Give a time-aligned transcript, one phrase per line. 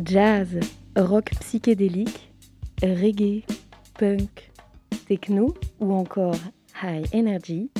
[0.00, 0.58] Jazz,
[0.96, 2.32] rock psychédélique,
[2.82, 3.44] reggae,
[3.98, 4.50] punk,
[5.06, 6.38] techno ou encore
[6.82, 7.70] high energy,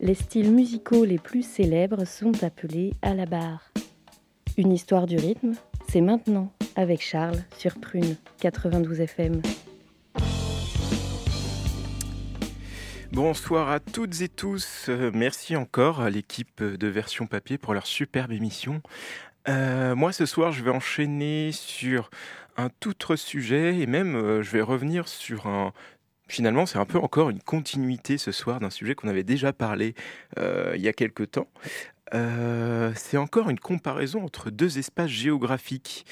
[0.00, 3.72] les styles musicaux les plus célèbres sont appelés à la barre.
[4.56, 5.52] Une histoire du rythme,
[5.88, 9.42] c'est maintenant avec Charles sur Prune 92 FM.
[13.12, 14.86] Bonsoir à toutes et tous.
[14.88, 18.82] Euh, merci encore à l'équipe de Version Papier pour leur superbe émission.
[19.48, 22.10] Euh, moi, ce soir, je vais enchaîner sur
[22.56, 25.72] un tout autre sujet et même euh, je vais revenir sur un.
[26.28, 29.94] Finalement, c'est un peu encore une continuité ce soir d'un sujet qu'on avait déjà parlé
[30.36, 31.48] il y a quelque temps.
[32.12, 36.04] c'est encore une comparaison entre deux espaces géographiques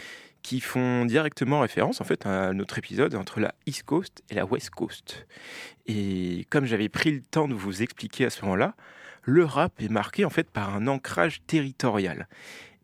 [0.44, 4.44] qui font directement référence en fait à notre épisode entre la East Coast et la
[4.44, 5.26] West Coast.
[5.86, 8.76] Et comme j'avais pris le temps de vous expliquer à ce moment-là,
[9.22, 12.28] le rap est marqué en fait par un ancrage territorial.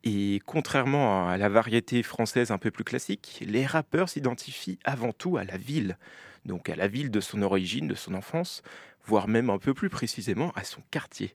[0.05, 5.37] Et contrairement à la variété française un peu plus classique, les rappeurs s'identifient avant tout
[5.37, 5.99] à la ville,
[6.47, 8.63] donc à la ville de son origine, de son enfance,
[9.05, 11.35] voire même un peu plus précisément à son quartier.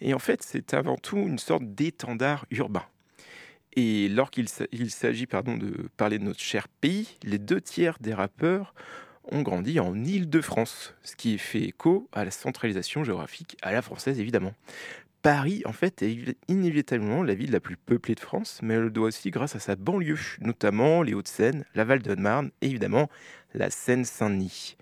[0.00, 2.84] Et en fait, c'est avant tout une sorte d'étendard urbain.
[3.74, 8.74] Et lorsqu'il s'agit pardon, de parler de notre cher pays, les deux tiers des rappeurs
[9.30, 14.18] ont grandi en Île-de-France, ce qui fait écho à la centralisation géographique à la française
[14.20, 14.52] évidemment.
[15.22, 18.90] Paris, en fait, est inévitablement la ville la plus peuplée de France, mais elle le
[18.90, 23.08] doit aussi grâce à sa banlieue, notamment les Hauts-de-Seine, la Val-de-Marne et évidemment
[23.54, 24.76] la Seine-Saint-Denis.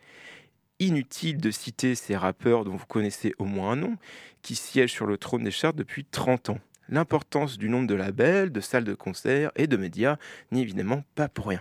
[0.79, 3.97] Inutile de citer ces rappeurs dont vous connaissez au moins un nom,
[4.41, 6.61] qui siègent sur le trône des charts depuis 30 ans.
[6.89, 10.17] L'importance du nombre de labels, de salles de concert et de médias
[10.53, 11.61] n'est évidemment pas pour rien.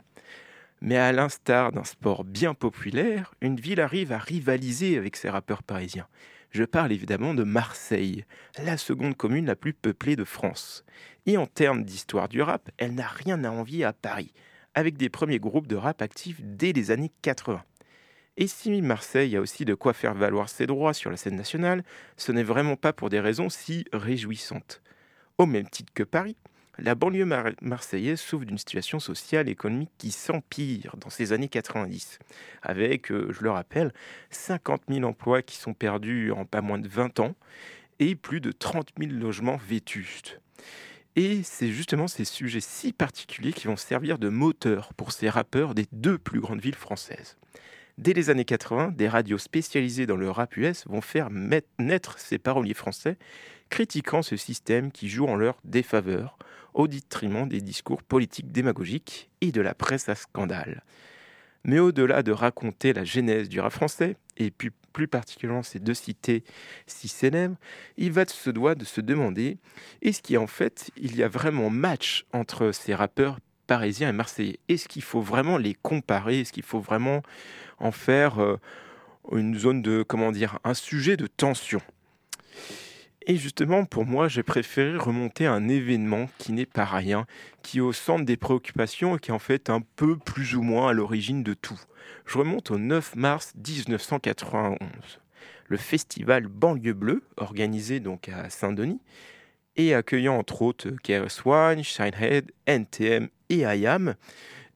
[0.80, 5.64] Mais à l'instar d'un sport bien populaire, une ville arrive à rivaliser avec ses rappeurs
[5.64, 6.08] parisiens.
[6.52, 8.25] Je parle évidemment de Marseille,
[8.64, 10.83] la seconde commune la plus peuplée de France.
[11.28, 14.33] Et en termes d'histoire du rap, elle n'a rien à envier à Paris,
[14.73, 17.64] avec des premiers groupes de rap actifs dès les années 80.
[18.38, 21.83] Et si Marseille a aussi de quoi faire valoir ses droits sur la scène nationale,
[22.17, 24.82] ce n'est vraiment pas pour des raisons si réjouissantes.
[25.38, 26.38] Au même titre que Paris,
[26.82, 27.28] la banlieue
[27.62, 32.20] marseillaise souffre d'une situation sociale et économique qui s'empire dans ces années 90,
[32.62, 33.94] avec, euh, je le rappelle,
[34.32, 37.36] 50 000 emplois qui sont perdus en pas moins de 20 ans
[38.00, 40.39] et plus de 30 000 logements vétustes.
[41.16, 45.76] Et c'est justement ces sujets si particuliers qui vont servir de moteur pour ces rappeurs
[45.76, 47.38] des deux plus grandes villes françaises.
[47.98, 51.30] Dès les années 80, des radios spécialisées dans le rap US vont faire
[51.80, 53.18] naître ces paroliers français
[53.70, 56.38] critiquant ce système qui joue en leur défaveur,
[56.80, 60.84] au détriment des discours politiques démagogiques et de la presse à scandale.
[61.66, 64.72] Mais au-delà de raconter la genèse du rap français, et plus,
[65.10, 66.44] particulièrement ces deux cités
[66.88, 67.58] si célèbres,
[67.98, 69.58] il va se doit de se demander
[70.02, 74.60] est-ce qu'il en fait il y a vraiment match entre ces rappeurs parisiens et marseillais?
[74.70, 76.39] Est-ce qu'il faut vraiment les comparer?
[76.39, 77.23] Est-ce qu'il faut vraiment
[77.80, 78.58] en faire euh,
[79.34, 81.82] une zone de comment dire un sujet de tension?
[83.26, 87.26] Et justement, pour moi, j'ai préféré remonter à un événement qui n'est pas rien,
[87.62, 90.62] qui est au centre des préoccupations et qui est en fait un peu plus ou
[90.62, 91.80] moins à l'origine de tout.
[92.26, 94.78] Je remonte au 9 mars 1991.
[95.68, 99.02] Le festival Banlieue Bleue, organisé donc à Saint-Denis,
[99.76, 104.16] et accueillant entre autres KRS-One, Shinehead, NTM et IAM,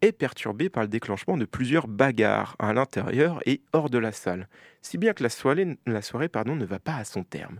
[0.02, 4.50] est perturbé par le déclenchement de plusieurs bagarres à l'intérieur et hors de la salle,
[4.82, 7.60] si bien que la soirée, ne va pas à son terme.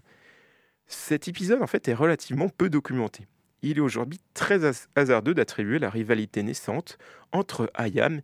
[0.88, 3.28] Cet épisode en fait est relativement peu documenté.
[3.62, 4.60] Il est aujourd'hui très
[4.96, 6.98] hasardeux d'attribuer la rivalité naissante
[7.32, 8.22] entre IAM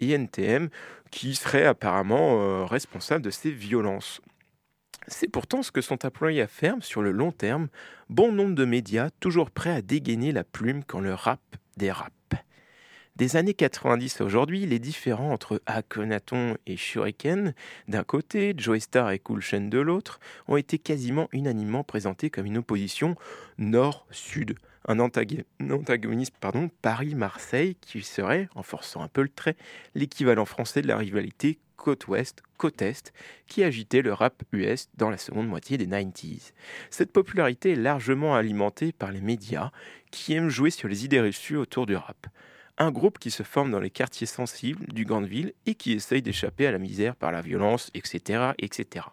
[0.00, 0.68] et NTM,
[1.10, 4.20] qui serait apparemment euh, responsable de ces violences.
[5.06, 7.68] C'est pourtant ce que sont employés à faire sur le long terme
[8.08, 11.40] bon nombre de médias toujours prêts à dégainer la plume quand le rap
[11.76, 12.12] dérape.
[13.20, 17.52] Des années 90 à aujourd'hui, les différends entre Akhenaton et Shuriken
[17.86, 22.46] d'un côté, Joey Star et Cool Chain de l'autre, ont été quasiment unanimement présentés comme
[22.46, 23.16] une opposition
[23.58, 24.54] nord-sud.
[24.88, 29.56] Un antagonisme pardon, Paris-Marseille qui serait, en forçant un peu le trait,
[29.94, 33.12] l'équivalent français de la rivalité côte ouest, côte est,
[33.46, 36.52] qui agitait le rap US dans la seconde moitié des 90s.
[36.88, 39.72] Cette popularité est largement alimentée par les médias
[40.10, 42.26] qui aiment jouer sur les idées reçues autour du rap
[42.80, 46.22] un groupe qui se forme dans les quartiers sensibles du grande ville et qui essaye
[46.22, 48.52] d'échapper à la misère par la violence, etc.
[48.58, 49.06] etc.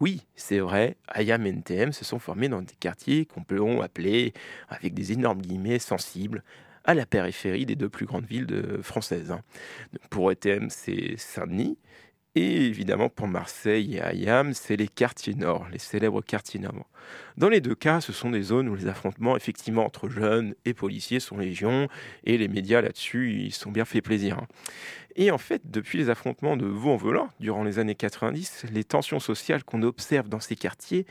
[0.00, 4.32] Oui, c'est vrai, Ayam et NTM se sont formés dans des quartiers qu'on peut appeler,
[4.70, 6.42] avec des énormes guillemets, sensibles,
[6.84, 9.30] à la périphérie des deux plus grandes villes françaises.
[9.30, 9.42] Hein.
[10.08, 11.76] Pour ETM, c'est Saint-Denis,
[12.36, 16.88] Et évidemment, pour Marseille et Ayam, c'est les quartiers nord, les célèbres quartiers nord.
[17.36, 20.72] Dans les deux cas, ce sont des zones où les affrontements, effectivement, entre jeunes et
[20.72, 21.88] policiers sont légion,
[22.22, 24.38] et les médias là-dessus, ils sont bien fait plaisir.
[24.38, 24.46] Hein.
[25.16, 29.64] Et en fait, depuis les affrontements de Vaux-en-Velin, durant les années 90, les tensions sociales
[29.64, 31.06] qu'on observe dans ces quartiers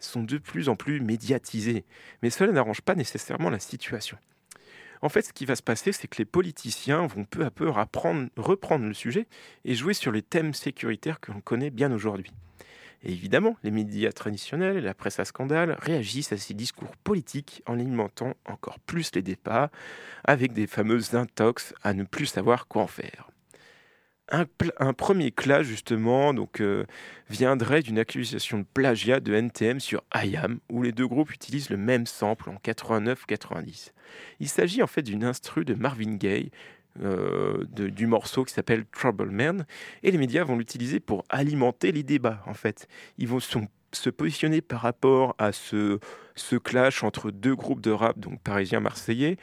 [0.00, 1.84] sont de plus en plus médiatisées.
[2.22, 4.18] Mais cela n'arrange pas nécessairement la situation.
[5.04, 7.68] En fait, ce qui va se passer, c'est que les politiciens vont peu à peu
[7.68, 9.26] reprendre le sujet
[9.66, 12.32] et jouer sur les thèmes sécuritaires que l'on connaît bien aujourd'hui.
[13.02, 17.62] Et évidemment, les médias traditionnels et la presse à scandale réagissent à ces discours politiques
[17.66, 19.70] en alimentant encore plus les débats
[20.24, 23.28] avec des fameuses intox à ne plus savoir quoi en faire.
[24.30, 26.84] Un, premier clash, justement, donc, euh,
[27.28, 31.76] viendrait d'une accusation de plagiat de NTM sur IAM, où les deux groupes utilisent le
[31.76, 33.92] même sample en 89-90.
[34.40, 36.50] Il s'agit en fait d'une instru de Marvin Gaye,
[37.02, 39.66] euh, du morceau qui s'appelle Trouble Man,
[40.02, 42.88] et les médias vont l'utiliser pour alimenter les débats, en fait.
[43.18, 45.98] Ils vont se positionner par rapport à ce,
[46.62, 49.36] clash entre deux groupes de rap, donc parisiens, marseillais,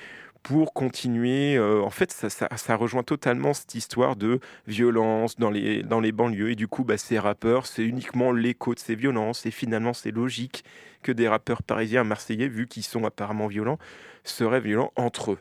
[0.43, 1.55] pour continuer.
[1.55, 6.51] Euh, en fait, ça, rejoint totalement cette histoire de violence dans les, dans les banlieues.
[6.51, 9.45] Et du coup, bah, ces rappeurs, c'est uniquement l'écho de ces violences.
[9.45, 10.63] Et finalement, c'est logique
[11.03, 13.79] que des rappeurs parisiens, marseillais, vu qu'ils sont apparemment violents,
[14.23, 15.39] seraient violents entre eux.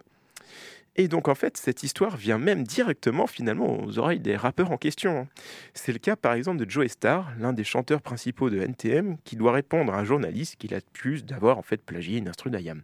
[0.96, 4.76] Et donc en fait, cette histoire vient même directement finalement aux oreilles des rappeurs en
[4.76, 5.20] question.
[5.20, 5.28] Hein.
[5.72, 9.36] C'est le cas par exemple de Joe Star, l'un des chanteurs principaux de NTM, qui
[9.36, 12.82] doit répondre à un journaliste qu'il accuse d'avoir en fait plagié une instru d'Ayam.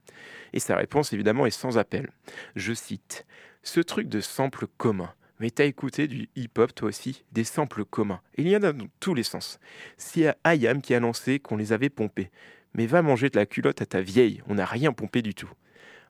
[0.53, 2.11] Et sa réponse évidemment est sans appel.
[2.55, 3.27] Je cite
[3.63, 5.13] Ce truc de sample commun.
[5.39, 8.23] Mais t'as écouté du hip-hop toi aussi, des samples communs.
[8.39, 9.59] Il y en a dans tous les sens.
[9.99, 12.31] C'est Ayam qui a annoncé qu'on les avait pompés.
[12.73, 15.51] Mais va manger de la culotte à ta vieille, on n'a rien pompé du tout.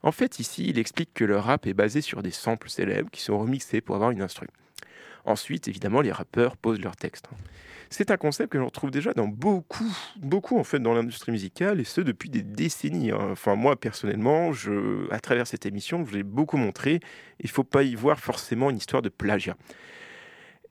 [0.02, 3.22] En fait, ici, il explique que le rap est basé sur des samples célèbres qui
[3.22, 4.46] sont remixés pour avoir une instru.
[5.24, 7.28] Ensuite, évidemment, les rappeurs posent leurs textes.
[7.90, 11.80] C'est un concept que l'on retrouve déjà dans beaucoup, beaucoup en fait dans l'industrie musicale
[11.80, 13.12] et ce depuis des décennies.
[13.12, 13.28] Hein.
[13.30, 14.52] Enfin, moi personnellement,
[15.10, 17.00] à travers cette émission, je l'ai beaucoup montré.
[17.40, 19.56] Il ne faut pas y voir forcément une histoire de plagiat,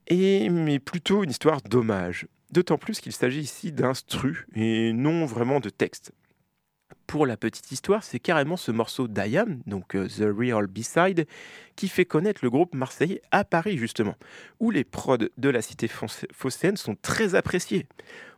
[0.07, 2.27] et mais plutôt une histoire d'hommage.
[2.51, 6.11] D'autant plus qu'il s'agit ici d'instru et non vraiment de texte
[7.07, 11.27] pour la petite histoire, c'est carrément ce morceau d'Ayam, donc euh, The Real B-Side,
[11.75, 14.15] qui fait connaître le groupe marseillais à Paris, justement,
[14.59, 17.87] où les prods de la cité phocéenne sont très appréciés.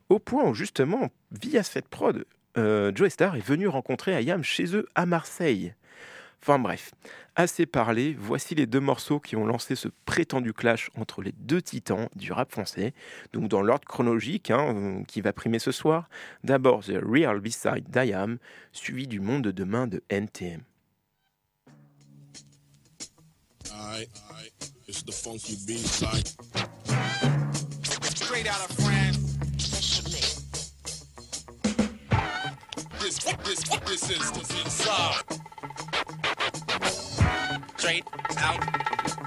[0.10, 2.26] Au point où, justement, via cette prod,
[2.58, 5.74] euh, Joe Star est venu rencontrer Ayam chez eux à Marseille.
[6.42, 6.94] Enfin bref,
[7.36, 11.62] assez parlé, voici les deux morceaux qui ont lancé ce prétendu clash entre les deux
[11.62, 12.94] titans du rap français.
[13.34, 16.10] Donc dans l'ordre chronologique hein, euh, qui va primer ce soir,
[16.44, 18.38] d'abord The Real B-Side d'IAM,
[18.72, 20.62] suivi du Monde de demain de NTM.
[28.28, 28.68] straight out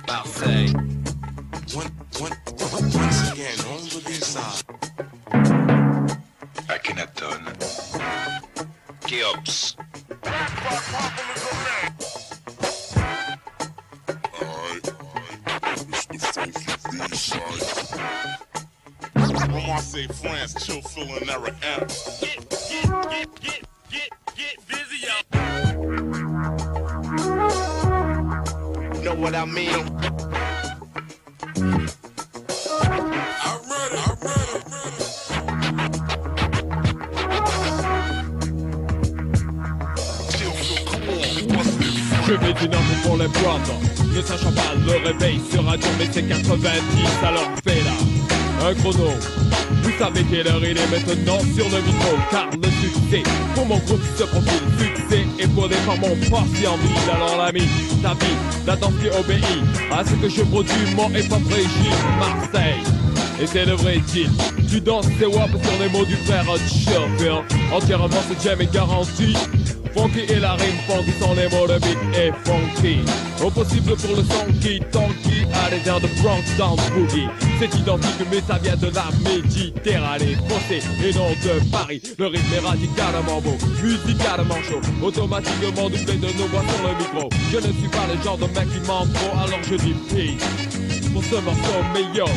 [0.07, 0.73] Marseille.
[1.75, 2.33] One, one,
[2.95, 4.65] once again, on the B-side.
[6.69, 7.43] Akhenaton.
[9.07, 9.77] Cheops.
[19.51, 21.29] Marseille, France, chill, feeling
[21.63, 21.81] M.
[22.21, 24.11] Get, get, get, get, get,
[29.17, 29.71] what I mean.
[42.27, 43.71] Je vais d'une arme pour les boîtes.
[44.15, 46.61] Ne sachant pas, le réveil sera dur Mais c'est 90,
[47.25, 48.69] alors fais là.
[48.69, 49.11] Un chrono.
[49.83, 53.23] Vous savez quelle heure il est maintenant sur le micro Car le succès
[53.55, 54.60] pour mon groupe se profile
[55.41, 57.63] épaulé par mon parti en ville Alors l'ami,
[58.03, 59.45] ta vie, la danse qui obéit
[59.91, 62.83] À ce que je produis, mon hip-hop régime Marseille.
[63.43, 64.31] Et c'est le vrai deal.
[64.71, 67.41] Tu danses tes wap sur les mots du frère Chopper
[67.73, 69.35] Entièrement ce jam est garanti
[69.95, 72.99] Funky et la rime funky sont les mots de beat et funky.
[73.45, 77.29] Au possible pour le son qui tonky à airs de Bronx dans Boogie.
[77.59, 80.37] C'est identique mais ça vient de la Méditerranée.
[80.49, 82.03] Foncé et non de Paris.
[82.19, 84.81] Le rythme est radicalement beau, musicalement chaud.
[85.03, 87.29] Automatiquement doublé de nos voix sur le micro.
[87.53, 91.25] Je ne suis pas le genre de mec qui trop alors je dis peace Pour
[91.25, 92.29] ce morceau meilleur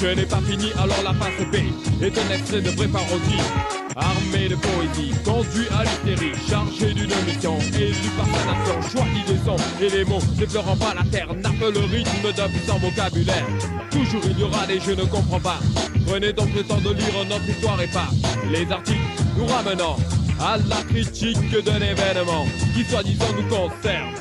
[0.00, 1.56] je n'ai pas fini, alors la face B
[2.02, 3.79] est un extrait de vraie parodie.
[4.00, 9.94] Armé de poésie, conduit à l'hystérie, chargé d'une mission, élu par sa nation, choisi de
[9.94, 13.46] les mots n'effleurant pas la terre nappe le rythme d'un puissant vocabulaire.
[13.90, 15.60] Toujours il y aura des je ne comprends pas.
[16.06, 18.08] Prenez donc le temps de lire notre histoire et pas
[18.50, 19.00] les articles
[19.36, 19.96] nous ramenant
[20.40, 24.14] à la critique d'un événement qui soi-disant nous concerne.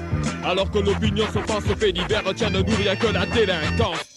[0.43, 4.08] Alors que l'opinion se pense fait divers retient de nous rien que la délinquance.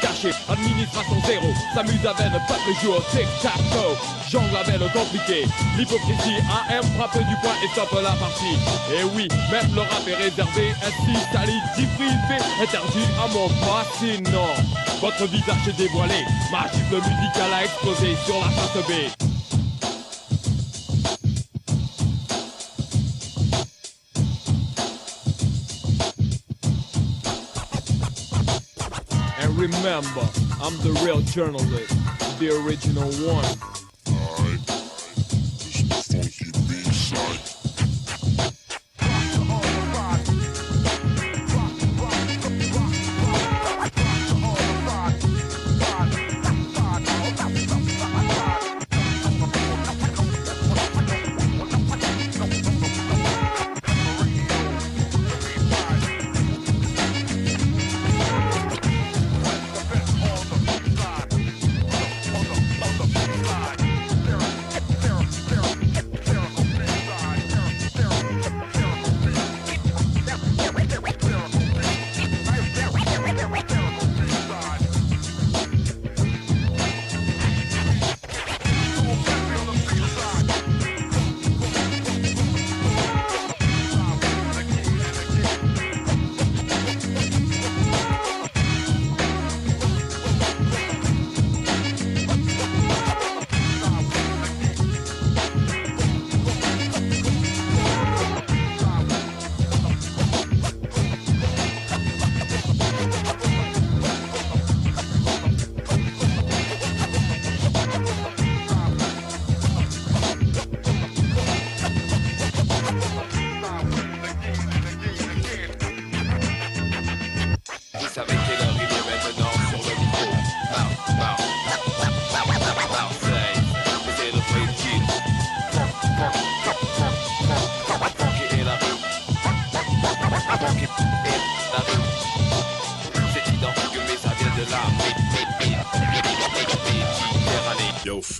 [0.00, 3.96] Caché, administration zéro, s'amuse avec le peuple joue au tic-tac-toe.
[4.28, 8.58] Jongle avec le compliqué, l'hypocrisie AM frappe du poing et stoppe la partie.
[8.92, 14.54] Et oui, même le rap est réservé, ainsi qualité privé, interdit à mon fascinant?
[15.00, 19.31] Votre visage est dévoilé, ma gifle musicale a explosé sur la face B.
[29.82, 30.20] remember,
[30.60, 31.90] I'm the real journalist,
[32.38, 33.71] the original one.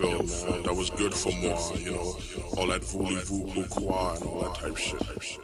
[0.02, 2.16] that was good for more, you know,
[2.56, 5.41] all that voodoo, voodoo, and all that type shit.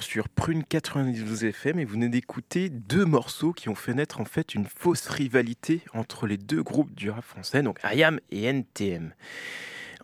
[0.00, 4.24] Sur Prune 92 FM et vous venez d'écouter deux morceaux qui ont fait naître en
[4.24, 9.12] fait une fausse rivalité entre les deux groupes du rap français, donc IAM et NTM.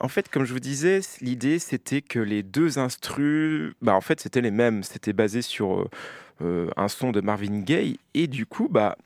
[0.01, 4.21] En fait, comme je vous disais, l'idée c'était que les deux instrus, bah en fait
[4.21, 5.91] c'était les mêmes, c'était basé sur euh,
[6.43, 8.99] euh, un son de Marvin Gaye et du coup bah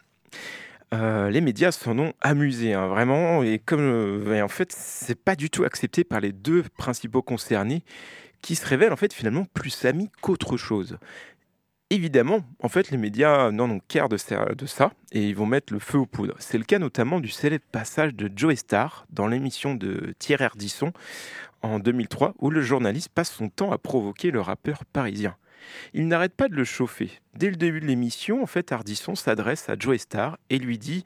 [0.95, 3.43] euh, les médias s'en ont amusés, hein, vraiment.
[3.43, 7.83] Et comme, en fait, c'est pas du tout accepté par les deux principaux concernés,
[8.43, 10.99] qui se révèlent en fait finalement plus amis qu'autre chose.
[11.91, 13.81] Évidemment, en fait, les médias n'en ont
[14.17, 16.37] ça, de ça et ils vont mettre le feu aux poudres.
[16.39, 20.93] C'est le cas notamment du célèbre passage de Joe Star dans l'émission de Thierry Ardisson
[21.61, 25.37] en 2003, où le journaliste passe son temps à provoquer le rappeur parisien.
[25.93, 27.11] Il n'arrête pas de le chauffer.
[27.35, 31.05] Dès le début de l'émission, en fait, Ardisson s'adresse à Joe Star et lui dit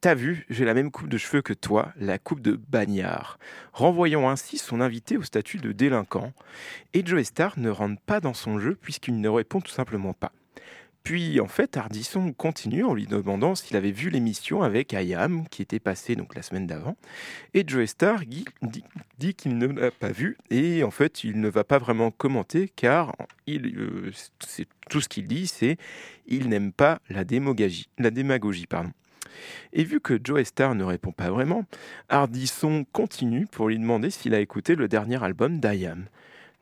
[0.00, 3.38] T'as vu, j'ai la même coupe de cheveux que toi, la coupe de bagnard,
[3.72, 6.32] renvoyant ainsi son invité au statut de délinquant.
[6.92, 10.32] Et Joe Star ne rentre pas dans son jeu puisqu'il ne répond tout simplement pas.
[11.02, 15.62] Puis en fait, Ardisson continue en lui demandant s'il avait vu l'émission avec Ayam qui
[15.62, 16.96] était passée donc la semaine d'avant.
[17.54, 21.62] Et Joe Star dit, qu'il ne l'a pas vu et en fait il ne va
[21.62, 23.14] pas vraiment commenter car
[23.46, 24.10] il, euh,
[24.90, 25.78] tout ce qu'il dit, c'est
[26.26, 27.86] il n'aime pas la démagogie.
[29.72, 31.64] Et vu que Joe Star ne répond pas vraiment,
[32.08, 36.06] Ardisson continue pour lui demander s'il a écouté le dernier album d'Ayam.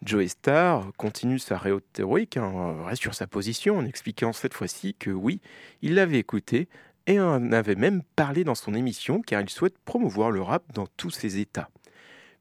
[0.03, 5.11] Joe Star continue sa rhétorique, hein, reste sur sa position en expliquant cette fois-ci que
[5.11, 5.41] oui,
[5.81, 6.69] il l'avait écouté
[7.07, 10.87] et en avait même parlé dans son émission car il souhaite promouvoir le rap dans
[10.97, 11.71] tous ses états.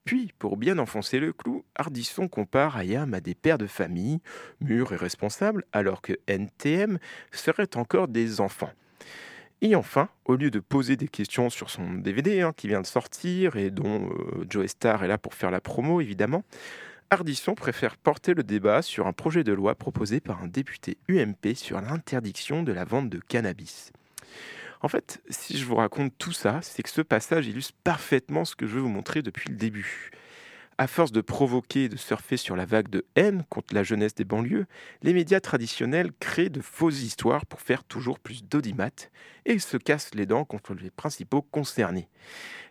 [0.06, 4.20] Puis, pour bien enfoncer le clou, Ardisson compare Ayam à des pères de famille,
[4.60, 7.00] mûrs et responsables, alors que NTM
[7.32, 8.72] seraient encore des enfants.
[9.66, 12.86] Et enfin, au lieu de poser des questions sur son DVD hein, qui vient de
[12.86, 16.44] sortir et dont euh, Joe Star est là pour faire la promo évidemment,
[17.10, 21.56] Ardisson préfère porter le débat sur un projet de loi proposé par un député UMP
[21.56, 23.94] sur l'interdiction de la vente de cannabis.
[24.82, 28.58] En fait, si je vous raconte tout ça, c'est que ce passage illustre parfaitement ce
[28.58, 30.12] que je veux vous montrer depuis le début.
[30.78, 34.16] À force de provoquer et de surfer sur la vague de haine contre la jeunesse
[34.16, 34.66] des banlieues,
[35.04, 38.90] les médias traditionnels créent de fausses histoires pour faire toujours plus d'audimat
[39.46, 42.10] et se cassent les dents contre les principaux concernés.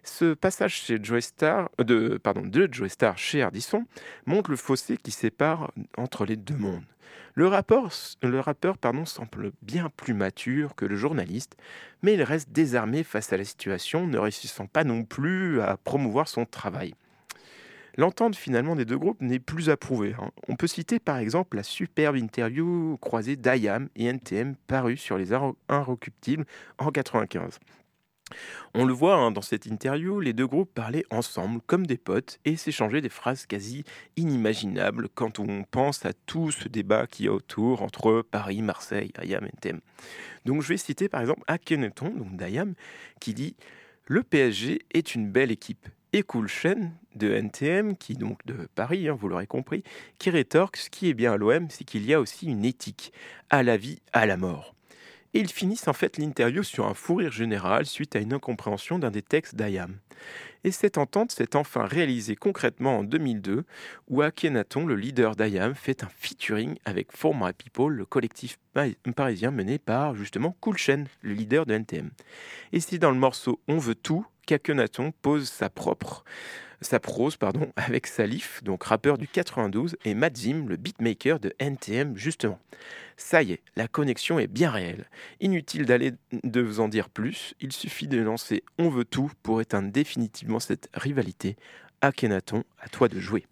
[0.03, 3.85] Ce passage chez Joe Star, euh, de, pardon, de Joe Star chez Ardisson
[4.27, 6.83] montre le fossé qui sépare entre les deux mondes.
[7.35, 7.93] Le, rappeur
[9.07, 11.57] semble bien plus mature que le journaliste,
[12.03, 16.29] mais il reste désarmé face à la situation, ne réussissant pas non plus à promouvoir
[16.29, 16.95] son travail.
[17.97, 20.15] L'entente finalement des deux groupes n'est plus approuvée.
[20.19, 20.31] hein.
[20.49, 25.33] On peut citer par exemple la superbe interview croisée d'IAM et NTM parue sur les
[25.69, 26.47] Inrecuptibles
[26.79, 27.59] en 95.
[28.75, 32.39] On le voit hein, dans cette interview, les deux groupes parlaient ensemble comme des potes
[32.47, 33.85] et s'échangeaient des phrases quasi
[34.17, 39.13] inimaginables quand on pense à tout ce débat qu'il y a autour entre Paris, Marseille,
[39.23, 39.81] IAM NTM.
[40.47, 42.75] Donc je vais citer par exemple Akhenaton, donc d'IAM,
[43.21, 43.55] qui dit
[44.07, 45.87] Le PSG est une belle équipe.
[46.13, 49.83] Et Cool Shen de NTM, qui donc de Paris, hein, vous l'aurez compris,
[50.19, 53.13] qui rétorque ce qui est bien à l'OM, c'est qu'il y a aussi une éthique,
[53.51, 54.75] à la vie, à la mort.
[55.35, 58.99] Et ils finissent en fait l'interview sur un fou rire général suite à une incompréhension
[58.99, 59.97] d'un des textes d'Ayam.
[60.65, 63.65] Et cette entente s'est enfin réalisée concrètement en 2002,
[64.09, 68.85] où Akhenaton, le leader d'Ayam, fait un featuring avec For My People, le collectif pa-
[69.17, 72.11] parisien mené par justement Cool Shen, le leader de NTM.
[72.73, 76.25] Et c'est dans le morceau On veut tout qu'Akhenaton pose sa propre
[77.01, 77.39] prose
[77.77, 82.59] avec Salif, donc rappeur du 92, et Madzim, le beatmaker de NTM justement.
[83.17, 85.07] Ça y est, la connexion est bien réelle.
[85.41, 89.61] Inutile d'aller de vous en dire plus, il suffit de lancer On veut tout pour
[89.61, 91.57] éteindre définitivement cette rivalité.
[92.01, 93.47] Akhenaton, à toi de jouer.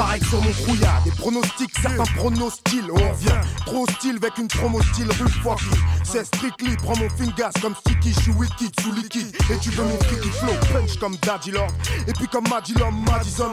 [0.00, 2.90] Pareil sur mon crouillard, des pronostics, certains pronostiles.
[2.90, 5.64] On revient trop hostile avec une promo style rue Focky.
[6.12, 9.36] C'est strictly, prends mon fingas comme sticky, je suis wicked sous liquide.
[9.48, 11.70] Et tu veux mon freaky flow, punch comme Daddy Lord.
[12.08, 13.52] Et puis comme Madilom, Madison.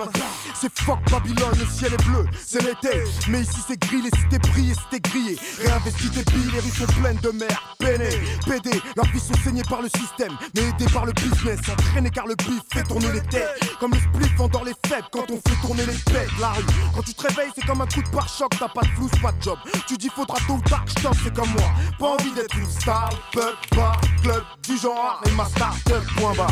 [0.60, 3.04] C'est fuck Babylone, le ciel est bleu, c'est l'été.
[3.30, 5.38] Mais ici c'est gris, les cités brillent et c'était grillé.
[5.60, 7.76] Réinvestis tes billes, les rues sont pleines de mer.
[7.78, 8.10] Peiné,
[8.48, 10.36] PD, leurs vies sont saignées par le système.
[10.56, 13.78] Mais aidés par le business, entraînés car le bif fait tourner les têtes.
[13.80, 16.32] Comme le spliff endort les faibles quand on fait tourner les pètes.
[16.40, 16.64] La rue,
[16.96, 18.50] quand tu te réveilles, c'est comme un coup de pare-choc.
[18.58, 19.60] T'as pas de flou, pas de job.
[19.88, 20.84] Tu dis faudra tôt ou tard
[21.24, 21.70] c'est comme moi.
[22.00, 26.48] Pas envie d'être une star, pub, bar, club, du genre et ma start-up, point bas.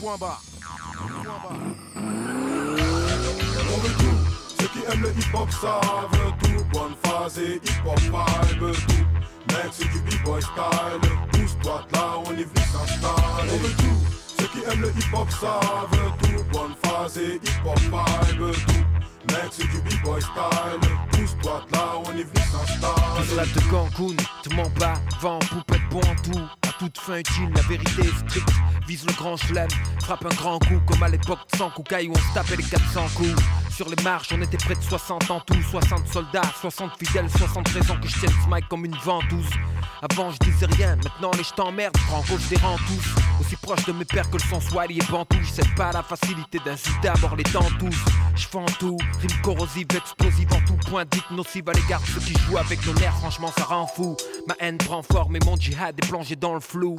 [0.00, 0.40] Point bas.
[3.70, 4.18] On veut tout.
[4.60, 6.64] Ceux qui aiment le hip-hop savent tout.
[6.72, 9.06] Bonne phase et hip-hop vibe tout.
[9.54, 11.10] Mec, c'est du b-boy style.
[11.32, 13.52] Pousse-toi là, on est venu s'installer.
[13.52, 13.98] On veut tout.
[14.38, 16.44] Ceux qui aiment le hip-hop savent tout.
[16.52, 18.84] Bonne phase et hip-hop vibe tout.
[19.26, 20.90] Mec, c'est du b-boy style.
[21.12, 23.36] Pousse-toi de là, on est venu.
[23.36, 26.40] Là de Cancun, te mens pas, vent, poupette, bon en tout.
[26.66, 28.48] À toute fin utile, la vérité est stricte.
[28.86, 29.68] Vise le grand chelem,
[30.02, 32.62] frappe un grand coup, comme à l'époque de Sans Koukaï où on se tapait les
[32.62, 33.34] 400 coups.
[33.70, 37.68] Sur les marches, on était près de 60 en tout, 60 soldats, 60 fidèles, 60
[37.68, 39.50] raisons que je tienne ce comme une ventouse.
[40.02, 43.40] Avant je disais rien, maintenant les je t'emmerde, je en cause des rangs tous.
[43.40, 46.02] Aussi proche de mes pères que le son Swahili et Bantou, je sais pas la
[46.02, 47.96] facilité d'insulter à bord les tous.
[48.34, 52.20] Je fends tout, rime corrosive, explosive en tout point, dite nocive à l'égard de ceux
[52.20, 54.16] qui jouent avec nos nerfs, franchement ça rend fou.
[54.46, 56.98] Ma haine prend forme et mon djihad est plongé dans le flou.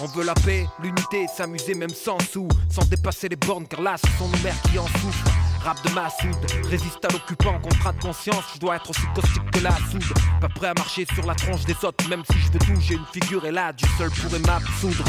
[0.00, 3.96] On veut la paix, l'unité, s'amuser même sans sous, sans dépasser les bornes car là
[3.96, 5.30] ce sont nos mères qui en souffrent.
[5.62, 6.36] Rap de Massoud,
[6.70, 10.04] résiste à l'occupant, contrat de conscience, je dois être aussi caustique que la soude.
[10.40, 12.94] Pas prêt à marcher sur la tronche des autres, même si je veux tout, j'ai
[12.94, 15.04] une figure et là, du seul pourrait m'absoudre.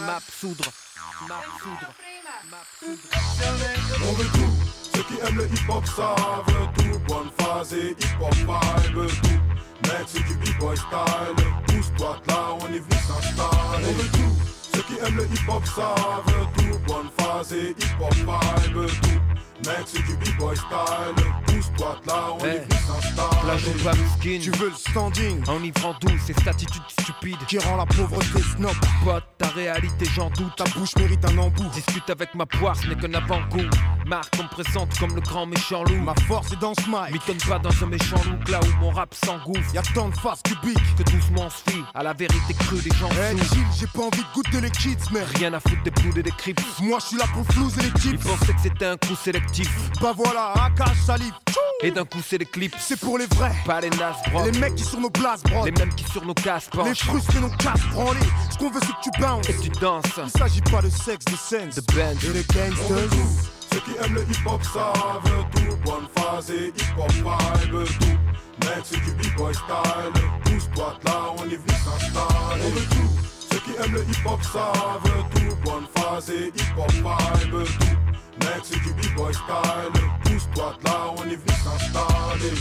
[0.00, 0.70] M'absoudre,
[1.26, 1.94] m'absoudre,
[2.50, 3.06] m'absoudre.
[4.96, 6.44] Ceux qui aiment le hip-hop savent
[6.78, 6.98] tout.
[7.06, 9.88] Bonne phase et hip-hop vibe tout.
[9.90, 11.46] Mec, c'est du b-boy style.
[11.66, 13.84] Pousse-toi de là, on est venu s'installer.
[13.84, 14.36] On veut tout.
[14.74, 16.78] Ceux qui aiment le hip-hop savent tout.
[16.86, 19.20] Bonne phase et hip-hop vibe tout.
[19.66, 21.24] Mec, c'est du b-boy style.
[21.46, 22.58] Pousse-toi de là, on est Hey.
[22.60, 24.38] venu s'installer.
[24.40, 27.36] Tu veux le standing Enivrant douce et cette attitude stupide.
[27.48, 28.72] qui rend la pauvreté snob.
[29.04, 30.54] Pote, ta réalité, j'en doute.
[30.56, 31.68] Ta bouche mérite un embout.
[31.72, 33.68] Discute avec ma poire, ce n'est qu'un avant-goût.
[34.06, 36.00] Marque, on me présente comme le grand méchant loup.
[36.00, 37.12] Ma force est dans ce mic.
[37.12, 39.74] M'étonne pas dans un méchant look là où mon rap s'engouffre.
[39.74, 40.78] Y'a tant de faces cubiques.
[40.96, 43.54] Que doucement on se fie à la vérité crue des gens Eh sous.
[43.54, 46.22] chill, j'ai pas envie de goûter les kids, mais Rien à foutre des poules et
[46.22, 46.60] des crips.
[46.82, 48.24] moi je suis là pour flouser les Ils tips.
[48.24, 49.68] pensaient que c'était un coup sélectif.
[50.00, 51.32] Bah voilà, AK salive.
[51.82, 52.74] Et d'un coup, c'est les clips.
[52.78, 53.52] C'est pour les vrais.
[53.66, 54.44] Pas les nas, bro.
[54.44, 55.64] Les mecs qui sur nos places, bro.
[55.64, 58.18] Les mêmes qui sur nos casques Les frustrés, nos casses branlés.
[58.50, 59.48] Ce qu'on veut, c'est que tu bounces.
[59.48, 60.04] Et tu danses.
[60.24, 61.74] Il s'agit pas de sexe, de sense.
[61.74, 62.12] De band.
[62.22, 63.55] Et veut gangsters.
[63.76, 65.76] Ceux qui aiment le hip-hop savent tout.
[65.84, 68.64] Bonne phase et hip-hop vibe tout.
[68.64, 70.22] Mec, c'est du b-boy style.
[70.44, 72.72] Pousse-toi là, on est venu s'installer.
[72.88, 73.10] Tout.
[73.52, 75.56] Ceux qui aiment le hip-hop savent tout.
[75.62, 78.46] Bonne phase et hip-hop vibe tout.
[78.46, 80.02] Mec, c'est du b-boy style.
[80.24, 82.54] Pousse-toi là, on est venu s'installer.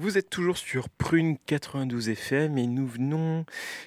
[0.00, 3.44] Vous êtes toujours sur Prune 92 FM et nous venons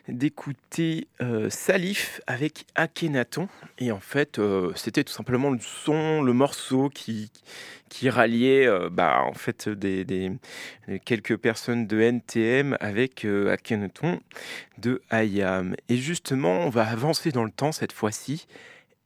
[0.08, 3.49] d'écouter euh, Salif avec Akhenaton.
[3.80, 7.32] Et en fait, euh, c'était tout simplement le son, le morceau qui,
[7.89, 10.32] qui ralliait euh, bah, en fait, des,
[11.04, 14.19] quelques personnes de NTM avec Akhenaton
[14.78, 15.76] de IAM.
[15.89, 18.45] Et justement, on va avancer dans le temps cette fois-ci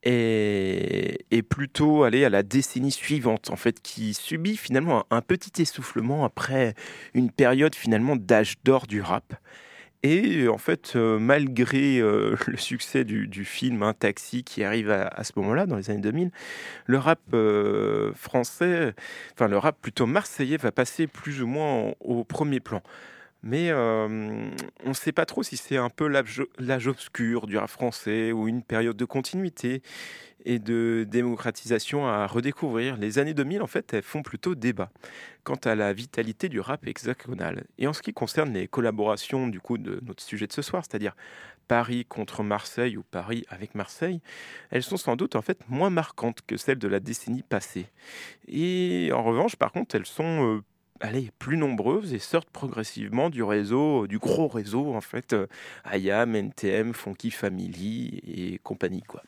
[0.08, 6.24] et, plutôt aller à la décennie suivante, en fait, qui subit finalement un, petit essoufflement
[6.24, 6.74] après
[7.14, 9.34] une période finalement d'âge d'or du rap.
[10.04, 15.24] Et en fait, euh, malgré euh, le succès du, film Un Taxi qui arrive à,
[15.24, 16.32] ce moment-là, dans les années 2000,
[16.86, 18.94] le rap euh, français,
[19.34, 22.82] enfin le rap plutôt marseillais, va passer plus ou moins au premier plan.
[23.44, 24.50] Mais euh,
[24.84, 28.48] on ne sait pas trop si c'est un peu l'âge obscur du rap français ou
[28.48, 29.82] une période de continuité
[30.46, 32.98] et de démocratisation à redécouvrir.
[32.98, 34.90] Les années 2000, en fait, elles font plutôt débat
[35.44, 37.66] quant à la vitalité du rap hexagonal.
[37.78, 40.84] Et en ce qui concerne les collaborations du coup de notre sujet de ce soir,
[40.88, 41.16] c'est-à-dire
[41.68, 44.22] Paris contre Marseille ou Paris avec Marseille,
[44.72, 47.88] elles sont sans doute en fait moins marquantes que celles de la décennie passée.
[48.48, 50.64] Et en revanche, par contre, elles sont euh,
[51.00, 55.48] allez, plus nombreuses et sortent progressivement du réseau, du gros réseau en fait, euh,
[55.92, 59.24] IAM, NTM, Funky Family et compagnie quoi.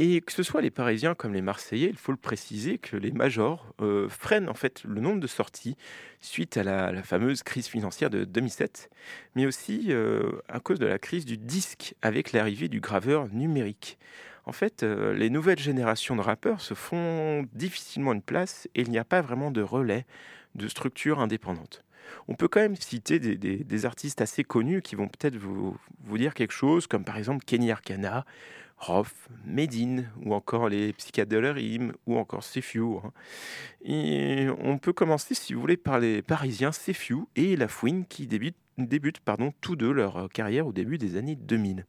[0.00, 3.10] Et que ce soit les Parisiens comme les Marseillais, il faut le préciser que les
[3.10, 5.76] majors euh, freinent en fait le nombre de sorties
[6.20, 8.90] suite à la, fameuse crise financière de 2007,
[9.34, 13.98] mais aussi euh, à cause de la crise du disque avec l'arrivée du graveur numérique.
[14.46, 18.90] En fait, euh, les nouvelles générations de rappeurs se font difficilement une place et il
[18.90, 20.06] n'y a pas vraiment de relais
[20.58, 21.84] de structures indépendantes.
[22.26, 25.76] On peut quand même citer des, artistes assez connus qui vont peut-être vous,
[26.16, 28.24] dire quelque chose, comme par exemple Kenny Arcana,
[28.78, 32.98] Roth, Medine, ou encore les Psychadelerim, ou encore Sefiu.
[33.04, 34.54] Hein.
[34.62, 39.20] On peut commencer, si vous voulez, par les Parisiens Sefiu et La Fouine, qui débutent,
[39.20, 41.86] pardon, tous deux leur carrière au début des années 2000.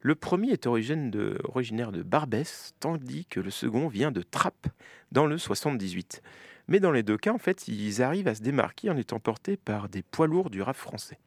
[0.00, 4.68] Le premier est originaire de Barbès, tandis que le second vient de Trappes,
[5.10, 6.22] dans le 78.
[6.68, 9.56] Mais dans les deux cas, en fait, ils arrivent à se démarquer en étant portés
[9.56, 11.18] par des poids lourds du rap français.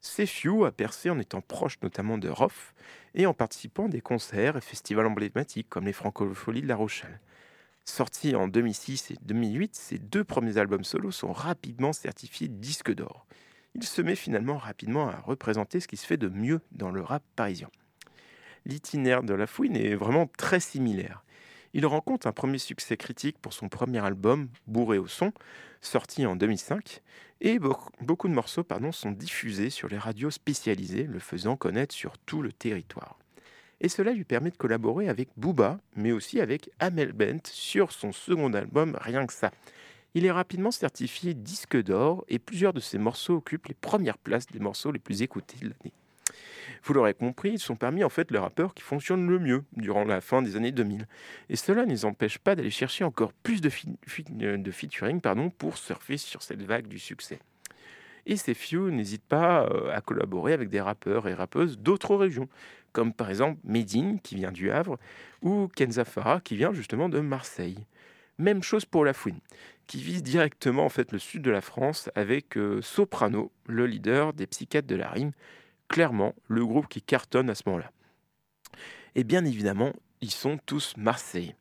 [0.00, 2.74] Sefiu a percé en étant proche notamment de Roth
[3.14, 7.20] et en participant à des concerts et festivals emblématiques comme les Francopholies de La Rochelle.
[7.84, 13.26] Sortis en 2006 et 2008, ces deux premiers albums solo sont rapidement certifiés disque d'or.
[13.74, 17.00] Il se met finalement rapidement à représenter ce qui se fait de mieux dans le
[17.00, 17.70] rap parisien.
[18.66, 21.24] L'itinéraire de La Fouine est vraiment très similaire.
[21.74, 25.32] Il rencontre un premier succès critique pour son premier album, Bourré au son,
[25.80, 27.02] sorti en 2005,
[27.40, 32.18] et beaucoup de morceaux pardon, sont diffusés sur les radios spécialisées, le faisant connaître sur
[32.18, 33.18] tout le territoire.
[33.80, 38.12] Et cela lui permet de collaborer avec Booba, mais aussi avec Amel Bent sur son
[38.12, 39.52] second album Rien que ça.
[40.14, 44.46] Il est rapidement certifié disque d'or et plusieurs de ses morceaux occupent les premières places
[44.46, 45.92] des morceaux les plus écoutés de l'année.
[46.84, 50.04] Vous l'aurez compris, ils sont parmi en fait les rappeurs qui fonctionnent le mieux durant
[50.04, 51.06] la fin des années 2000.
[51.48, 53.70] Et cela ne les empêche pas d'aller chercher encore plus de,
[54.42, 55.20] euh, featuring
[55.58, 57.40] pour surfer sur cette vague du succès.
[58.26, 62.48] Et ces few n'hésitent pas euh, à collaborer avec des rappeurs et rappeuses d'autres régions,
[62.92, 64.98] comme par exemple Medine qui vient du Havre
[65.42, 67.86] ou Kenza Farah qui vient justement de Marseille.
[68.36, 69.40] Même chose pour La Fouine,
[69.86, 74.32] qui vise directement en fait le sud de la France avec euh, Soprano, le leader
[74.32, 75.32] des psychiatres de la rime,
[75.88, 77.90] clairement le groupe qui cartonne à ce moment-là.
[79.14, 81.56] Et bien évidemment, ils sont tous marseillais.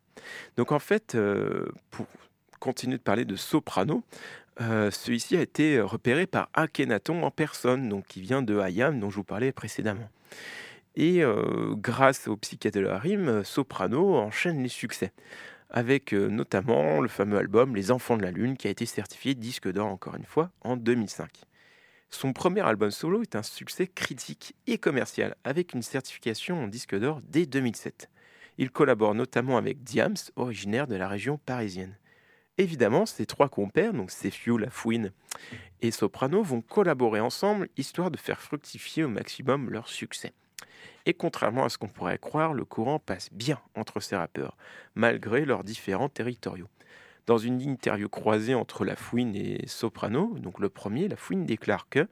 [0.58, 2.06] Donc en fait, euh, pour
[2.60, 4.04] continuer de parler de Soprano,
[4.62, 9.10] euh, celui-ci a été repéré par Akhenaton en personne, donc qui vient de Hayam, dont
[9.10, 10.10] je vous parlais précédemment.
[10.96, 15.12] Et euh, grâce au psychiatre de Soprano enchaîne les succès,
[15.70, 19.72] avec notamment le fameux album Les Enfants de la Lune, qui a été certifié disque
[19.72, 21.47] d'or encore une fois en 2005.
[22.10, 26.98] Son premier album solo est un succès critique et commercial, avec une certification en disque
[26.98, 28.10] d'or dès 2007.
[28.58, 31.96] Il collabore notamment avec Diams, originaire de la région parisienne.
[32.58, 35.12] Évidemment, ces trois compères, donc Sefiu, La Fouine
[35.82, 40.34] et Soprano, vont collaborer ensemble, histoire de faire fructifier au maximum leur succès.
[41.06, 44.58] Et contrairement à ce qu'on pourrait croire, le courant passe bien entre ces rappeurs,
[44.96, 46.68] malgré leurs différents territoriaux.
[47.28, 51.90] Dans une interview croisée entre La Fouine et Soprano, donc le premier, La Fouine déclare
[51.90, 52.08] que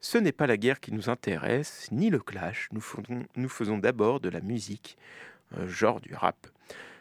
[0.00, 4.28] ce n'est pas la guerre qui nous intéresse, ni le clash, nous faisons, d'abord de
[4.28, 4.96] la musique,
[5.66, 6.46] genre du rap.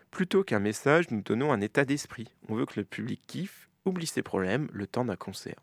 [0.10, 2.34] Plutôt qu'un message, nous donnons un état d'esprit.
[2.50, 5.60] On veut que le public kiffe, oublie ses problèmes le temps d'un concert.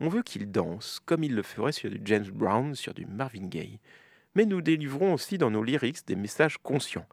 [0.00, 3.46] On veut qu'il danse, comme il le ferait sur du James Brown, sur du Marvin
[3.46, 3.78] Gaye.
[4.34, 7.06] Mais nous délivrons aussi dans nos lyrics des messages conscients,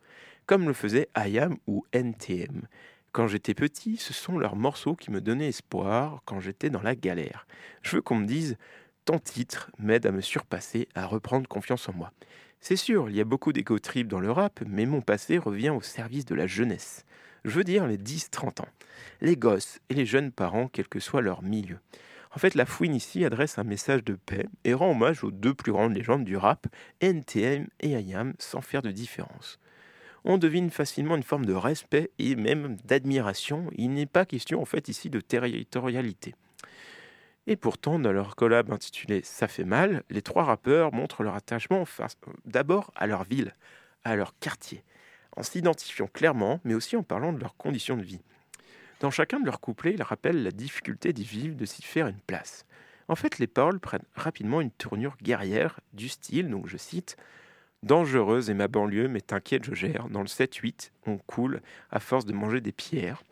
[0.45, 2.67] comme le faisait IAM ou NTM.
[3.15, 6.95] Quand j'étais petit, ce sont leurs morceaux qui me donnaient espoir quand j'étais dans la
[6.95, 7.47] galère.
[7.81, 8.57] Je veux qu'on me dise
[9.05, 12.11] ton titre m'aide à me surpasser, à reprendre confiance en moi.
[12.59, 15.69] C'est sûr, il y a beaucoup d'égo trip dans le rap, mais mon passé revient
[15.69, 17.05] au service de la jeunesse.
[17.45, 18.67] Je veux dire les 10-30 ans.
[19.21, 21.77] Les gosses et les jeunes parents, quel que soit leur milieu.
[22.35, 25.53] En fait, la fouine ici adresse un message de paix et rend hommage aux deux
[25.53, 26.67] plus grandes légendes du rap,
[26.99, 29.57] NTM et IAM, sans faire de différence
[30.25, 33.69] on devine facilement une forme de respect et même d'admiration.
[33.77, 36.33] Il n'est pas question en fait ici de territorialité.
[37.47, 41.85] Et pourtant, dans leur collab intitulé Ça fait mal, les trois rappeurs montrent leur attachement
[42.45, 43.55] d'abord à leur ville,
[44.03, 44.83] à leur quartier,
[45.37, 48.21] en s'identifiant clairement, mais aussi en parlant de leurs conditions de vie.
[49.01, 52.19] Dans chacun de leurs couplets, ils rappellent la difficulté d'y vivre, de s'y faire une
[52.25, 52.65] place.
[53.07, 57.15] En fait, les paroles prennent rapidement une tournure guerrière du style, donc je cite
[57.85, 60.09] Dangereuse est ma banlieue, mais t'inquiète, je gère.
[60.09, 63.23] Dans le 7-8, on coule à force de manger des pierres.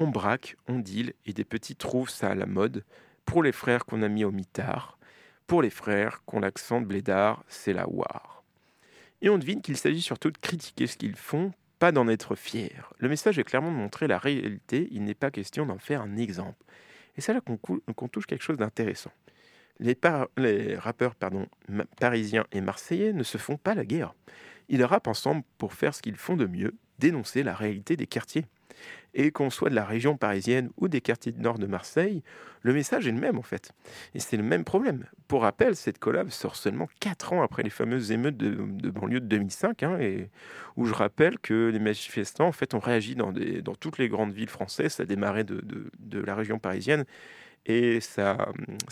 [0.00, 2.82] On braque, on deal, et des petits trouvent ça à la mode.
[3.24, 4.98] Pour les frères qu'on a mis au mitard,
[5.46, 8.42] pour les frères qu'on l'accent de blédard, c'est la war.
[9.22, 12.92] Et on devine qu'il s'agit surtout de critiquer ce qu'ils font, pas d'en être fier.
[12.98, 16.16] Le message est clairement de montrer la réalité, il n'est pas question d'en faire un
[16.16, 16.64] exemple.
[17.16, 19.12] Et c'est là qu'on touche quelque chose d'intéressant.
[19.80, 21.14] Les, rappeurs
[21.98, 24.14] parisiens et marseillais ne se font pas la guerre.
[24.68, 28.46] Ils rappent ensemble pour faire ce qu'ils font de mieux, dénoncer la réalité des quartiers.
[29.14, 32.22] Et qu'on soit de la région parisienne ou des quartiers du nord de Marseille,
[32.60, 33.72] le message est le même en fait.
[34.14, 35.06] Et c'est le même problème.
[35.28, 39.26] Pour rappel, cette collab sort seulement 4 ans après les fameuses émeutes de, banlieue de
[39.26, 40.28] 2005, hein, et
[40.76, 43.32] où je rappelle que les manifestants en fait, ont réagi dans,
[43.80, 44.94] toutes les grandes villes françaises.
[44.94, 45.62] Ça a démarré de,
[46.12, 47.06] la région parisienne
[47.66, 48.48] et ça,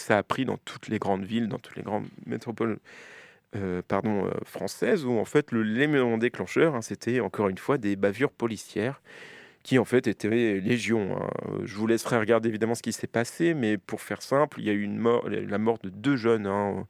[0.08, 2.78] a pris dans toutes les grandes villes, dans toutes les grandes métropoles
[3.56, 8.32] euh, euh, françaises, où en fait l'élément déclencheur, hein, c'était encore une fois des bavures
[8.32, 9.00] policières
[9.62, 10.28] qui en fait était
[10.60, 11.16] légion.
[11.16, 11.30] Hein.
[11.64, 14.70] Je vous laisserai regarder évidemment ce qui s'est passé, mais pour faire simple, il y
[14.70, 16.86] a eu la mort de deux jeunes hein,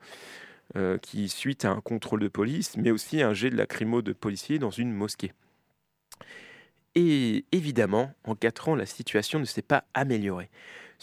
[0.77, 4.13] euh, qui, suite à un contrôle de police, mais aussi un jet de lacrymo de
[4.13, 5.33] policiers dans une mosquée.
[6.97, 10.51] Et évidemment, en quatre ans, la situation ne s'est pas améliorée.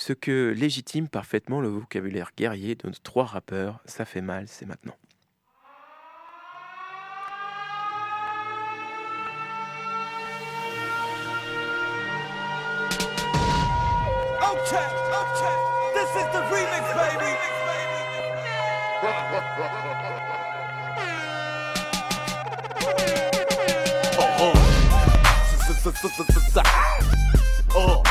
[0.04, 4.66] Ce que légitime parfaitement le vocabulaire guerrier de nos trois rappeurs, ça fait mal, c'est
[4.66, 4.96] maintenant.
[27.76, 28.02] Oh,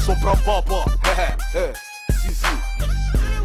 [0.00, 1.72] son bras papa, eh, eh,
[2.12, 2.44] si, si.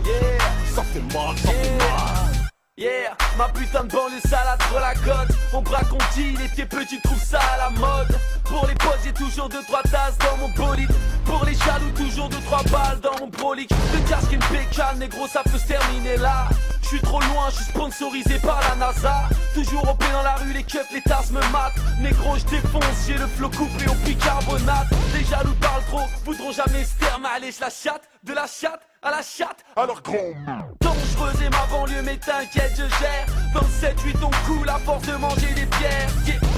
[0.06, 0.40] Yeah,
[0.74, 2.50] ça fait mal, ça fait mal.
[2.78, 5.36] Yeah, ma putain de banlieue salade pour la côte.
[5.54, 8.18] On braque, on dit, les pieds petits trouvent ça à la mode.
[8.44, 10.92] Pour les potes, j'ai toujours deux trois tasses dans mon bolide.
[11.26, 15.28] Pour les jaloux, toujours deux trois balles dans mon prolique Le casque une pécane, négro,
[15.28, 16.48] ça peut se terminer là
[16.86, 19.24] je suis trop loin, je suis sponsorisé par la NASA.
[19.56, 21.74] Toujours au pied dans la rue, les keufs, les tasses me matent.
[22.00, 24.88] Négro, je défonce, j'ai le flot coupé au bicarbonate.
[25.14, 28.82] Les jaloux parlent trop, voudront jamais se mais allez, je la chatte, de la chatte
[29.02, 29.64] à la chatte.
[29.76, 30.34] Alors gros
[30.82, 33.26] Dangereuse et ma banlieue, mais t'inquiète, je gère.
[33.56, 36.10] 27, 8 on coule à force de manger des pierres.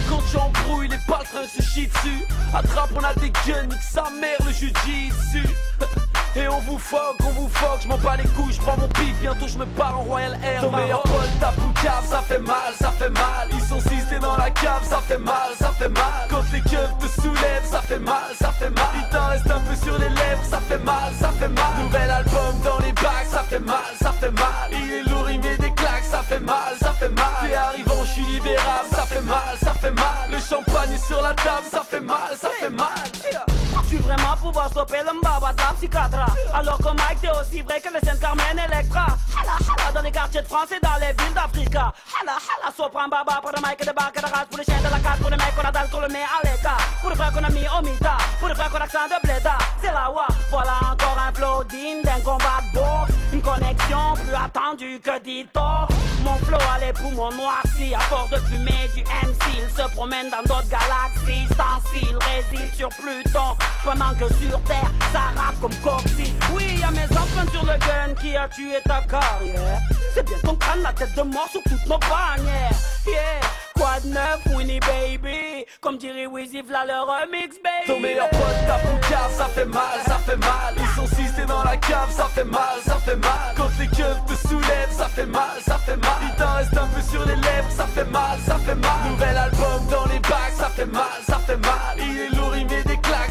[0.10, 2.26] Quand j'embrouille, les paltrins se chient dessus.
[2.54, 5.48] Attrape, on a des guns, sa mère, le jujitsu.
[6.38, 8.88] Et on vous foque, on vous foque, je m'en bats les couilles, je prends mon
[8.89, 10.62] pif, bientôt je me pars en Royal Air.
[10.62, 13.50] Ton meilleur pote, ta cave, ça fait mal, ça fait mal.
[13.52, 16.28] Ils sont six dans la cave, ça fait mal, ça fait mal.
[16.30, 18.86] Quand les keufs te soulèvent, ça fait mal, ça fait mal.
[18.95, 21.84] Il t'en reste un peu sur les lèvres, ça fait mal, ça fait mal.
[21.84, 24.69] Nouvel album dans les bacs, ça fait mal, ça fait mal.
[24.71, 27.26] Il est lourd, il met des claques, ça fait mal, ça fait mal.
[27.41, 30.30] T'es arrivant, je suis libérable, ça fait mal, ça fait mal.
[30.32, 33.57] Le champagne est sur la table, ça fait mal, ça fait mal.
[33.89, 36.17] Je suis vraiment pouvoir stopper le mbaba de la psychiatre.
[36.54, 39.06] Alors que Mike t'es aussi vrai que le Saint-Carmen Electra.
[39.32, 42.73] Hala dans les quartiers de France et dans les villes d'Africa Hala hala.
[42.76, 45.30] Sopran baba pour le Mike débarque de race Pour les chiens de la carte, pour
[45.30, 47.65] les mecs qu'on a qu'on le met à l'écart Pour les frères qu'on a mis
[47.65, 51.34] au mita, pour les frères qu'on accent de bléda C'est la wa, voilà encore un
[51.34, 55.88] flow digne d'un combat de Une connexion plus attendue que dit-on
[56.23, 60.30] Mon flow a les poumons noircis à force de fumer du MC Il se promène
[60.30, 63.56] dans d'autres galaxies Sans s'il réside sur Pluton
[63.88, 65.21] pendant que sur terre, ça
[65.62, 66.34] comme Coxy.
[66.54, 69.80] Oui, y'a mes empreintes sur le gun qui a tué ta carrière.
[70.13, 72.76] C'est bien ton crâne, la tête de mort sur toutes nos bannières.
[73.08, 73.39] Yeah,
[73.78, 75.65] quoi de neuf, Winnie Baby.
[75.80, 77.88] Comme dirait Wizzy, v'là le remix, baby.
[77.88, 80.75] Ton meilleur pote tape au cave, ça fait mal, ça fait mal.
[80.77, 83.54] Ils sont six, t'es dans la cave, ça fait mal, ça fait mal.
[83.56, 86.19] Quand les keufs te soulèvent, ça fait mal, ça fait mal.
[86.23, 89.12] Il t'en reste un peu sur les lèvres, ça fait mal, ça fait mal.
[89.12, 91.96] Nouvel album dans les bacs, ça fait mal, ça fait mal.
[91.98, 92.65] Il est lourd, il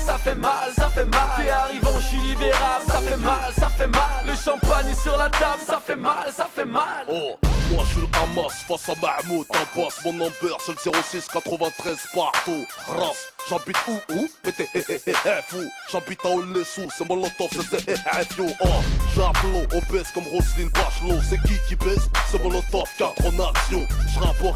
[0.07, 1.29] ça fait mal, ça fait mal.
[1.37, 4.25] T'es arrivant, je suis libérable, ça fait mal, ça fait mal.
[4.27, 7.07] Le champagne est sur la table, ça fait mal, ça fait mal.
[7.09, 7.37] Oh,
[7.71, 11.29] moi je suis le Hamas face à Mahmoud, en boss, mon number c'est le 06
[11.29, 12.67] 93 partout.
[12.87, 14.29] Race, j'habite où où?
[14.45, 15.13] Mais t'es
[15.49, 18.47] fou, j'habite à Olessou, c'est mon c'est yo.
[18.61, 18.67] Oh,
[19.15, 23.87] j'appelons, on baisse comme Roselyne Bachelot, c'est qui qui baisse C'est mon lotov, 4 nations,
[24.15, 24.53] j'rappe en.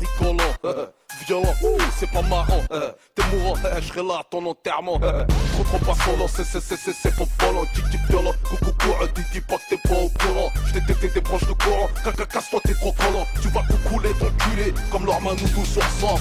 [1.99, 2.63] C'est pas marrant.
[3.15, 4.99] T'es mourant, je serai là à ton enterrement.
[4.99, 5.95] Trop trop pas
[6.29, 7.65] c'est c'est c'est c'est c'est pas volant.
[7.73, 10.51] Qui violent, coucou courant, dis dis pas que t'es pas au courant.
[10.67, 13.27] J't'ai t'es des proches de courant, caca casse-toi t'es trop collant.
[13.41, 16.19] Tu vas coucouler ton culé comme leur manoudou sur sang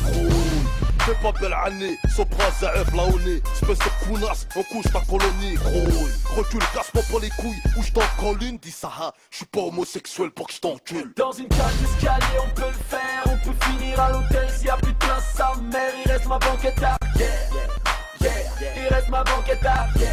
[1.09, 3.41] Fais pas belle année, son bras zaïf là au nez.
[3.55, 6.07] Espèce de counasse, on couche ta colonie, gros.
[6.37, 9.11] Recule, casse-moi pas les couilles, ou j't'en colle une, dis ça, hein.
[9.31, 11.11] j'suis pas homosexuel pour que j't'encule.
[11.15, 14.69] Dans une cage d'escalier, on peut le faire, on peut finir à l'hôtel s'il y
[14.69, 17.27] a plus de place, sa mère, il reste ma banquette à yeah,
[18.21, 18.31] yeah,
[18.77, 20.09] il reste ma banquette à yeah,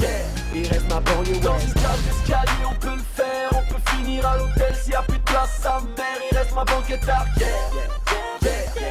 [0.00, 0.08] yeah,
[0.54, 4.26] il reste ma banlieue Dans une cage d'escalier, on peut le faire, on peut finir
[4.26, 7.26] à l'hôtel s'il y a plus de place, sa mère, il reste ma banquette à
[7.38, 8.07] yeah, yeah,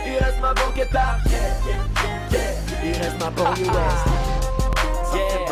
[0.05, 1.39] il reste ma à yeah,
[2.31, 2.51] yeah,
[2.83, 4.05] il reste ma banlieue ouest,
[5.13, 5.47] yeah.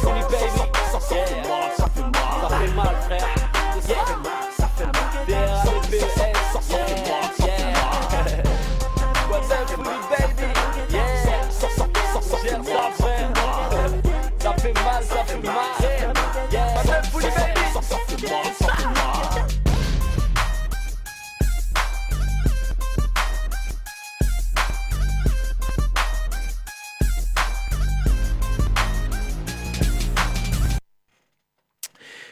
[0.00, 0.62] Fully baby.
[0.92, 3.28] Ça fait mal, frère.
[3.80, 4.33] Ça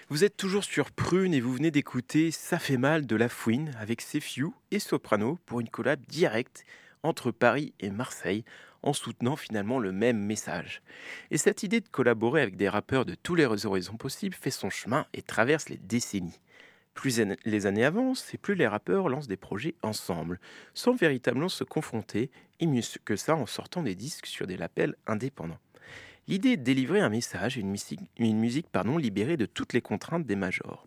[0.08, 3.72] Vous êtes toujours sur Prune et vous venez d'écouter Ça fait mal de La Fouine
[3.78, 6.64] avec Sefiu et Soprano pour une collab directe
[7.04, 8.44] entre Paris et Marseille
[8.82, 10.82] en soutenant finalement le même message.
[11.30, 14.70] Et cette idée de collaborer avec des rappeurs de tous les horizons possibles fait son
[14.70, 16.40] chemin et traverse les décennies.
[16.94, 20.40] Plus les années avancent et plus les rappeurs lancent des projets ensemble,
[20.74, 22.30] sans véritablement se confronter,
[22.60, 25.60] et mieux que ça en sortant des disques sur des labels indépendants.
[26.28, 29.80] L'idée est de délivrer un message une musique, une musique pardon, libérée de toutes les
[29.80, 30.86] contraintes des majors.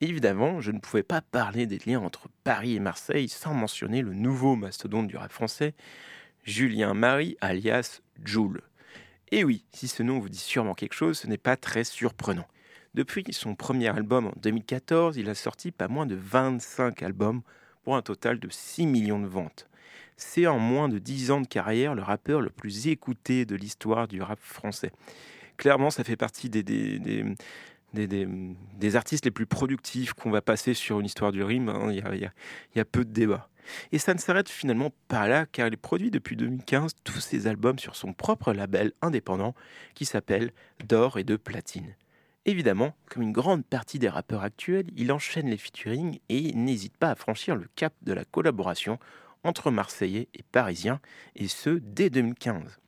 [0.00, 4.14] Évidemment, je ne pouvais pas parler des liens entre Paris et Marseille sans mentionner le
[4.14, 5.74] nouveau mastodonte du rap français,
[6.44, 8.62] Julien Marie alias Joule.
[9.30, 12.46] Et oui, si ce nom vous dit sûrement quelque chose, ce n'est pas très surprenant.
[12.94, 17.42] Depuis son premier album en 2014, il a sorti pas moins de 25 albums
[17.82, 19.68] pour un total de 6 millions de ventes.
[20.16, 24.06] C'est en moins de 10 ans de carrière le rappeur le plus écouté de l'histoire
[24.08, 24.92] du rap français.
[25.56, 27.24] Clairement, ça fait partie des, des, des,
[28.06, 28.26] des-
[28.78, 31.68] des- artistes les plus productifs qu'on va passer sur une histoire du rime.
[31.68, 31.90] hein.
[31.92, 32.30] Il
[32.76, 33.48] y a peu de débats.
[33.92, 37.78] Et ça ne s'arrête finalement pas là, car il produit depuis 2015 tous ses albums
[37.78, 39.54] sur son propre label indépendant
[39.94, 40.52] qui s'appelle
[40.86, 41.94] D'or et de platine.
[42.46, 47.10] Évidemment, comme une grande partie des rappeurs actuels, il enchaîne les featuring et n'hésite pas
[47.10, 48.98] à franchir le cap de la collaboration
[49.44, 51.00] entre Marseillais et Parisiens,
[51.36, 52.80] et ce dès 2015.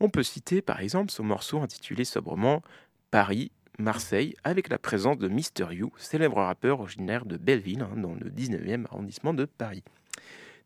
[0.00, 2.62] On peut citer par exemple son morceau intitulé sobrement
[3.10, 8.14] Paris, Marseille, avec la présence de Mister You, célèbre rappeur originaire de Belleville, hein, dans
[8.14, 9.84] le 19e arrondissement de Paris.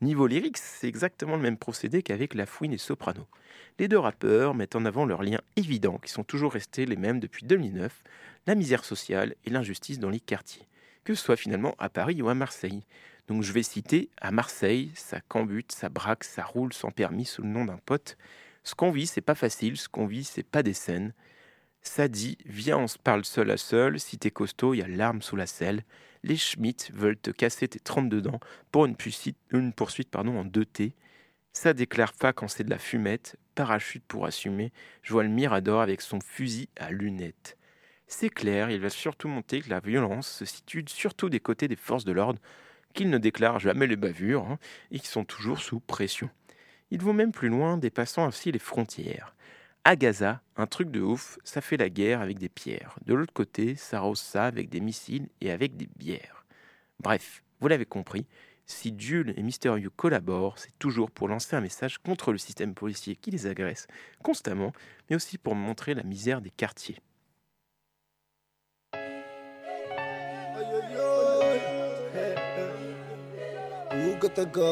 [0.02, 3.28] Niveau lyrics, c'est exactement le même procédé qu'avec La Fouine et Soprano.
[3.78, 7.20] Les deux rappeurs mettent en avant leurs liens évidents qui sont toujours restés les mêmes
[7.20, 8.02] depuis 2009,
[8.46, 10.66] la misère sociale et l'injustice dans les quartiers,
[11.04, 12.82] que ce soit finalement à Paris ou à Marseille.
[13.28, 17.42] Donc je vais citer à Marseille, ça cambute, ça braque, ça roule sans permis sous
[17.42, 18.16] le nom d'un pote.
[18.64, 21.12] Ce qu'on vit, c'est pas facile, ce qu'on vit, c'est pas des scènes.
[21.82, 25.22] Ça dit, viens, on se parle seul à seul, si t'es costaud, y a l'arme
[25.22, 25.84] sous la selle.
[26.22, 30.44] Les Schmitt veulent te casser tes 32 dents pour une poursuite, une poursuite pardon, en
[30.44, 30.92] 2T.
[31.52, 35.80] Ça déclare pas quand c'est de la fumette, parachute pour assumer, je vois le Mirador
[35.80, 37.58] avec son fusil à lunettes.
[38.06, 41.76] C'est clair, il va surtout monter que la violence se situe surtout des côtés des
[41.76, 42.40] forces de l'ordre,
[42.92, 44.58] qu'ils ne déclarent jamais les bavures hein,
[44.90, 46.30] et qui sont toujours sous pression.
[46.90, 49.34] Ils vont même plus loin, dépassant ainsi les frontières.
[49.84, 52.96] À Gaza, un truc de ouf, ça fait la guerre avec des pierres.
[53.04, 56.44] De l'autre côté, ça rose ça avec des missiles et avec des bières.
[57.00, 58.26] Bref, vous l'avez compris,
[58.66, 62.74] si Jules et Mister You collaborent, c'est toujours pour lancer un message contre le système
[62.74, 63.86] policier qui les agresse
[64.22, 64.72] constamment,
[65.10, 66.98] mais aussi pour montrer la misère des quartiers.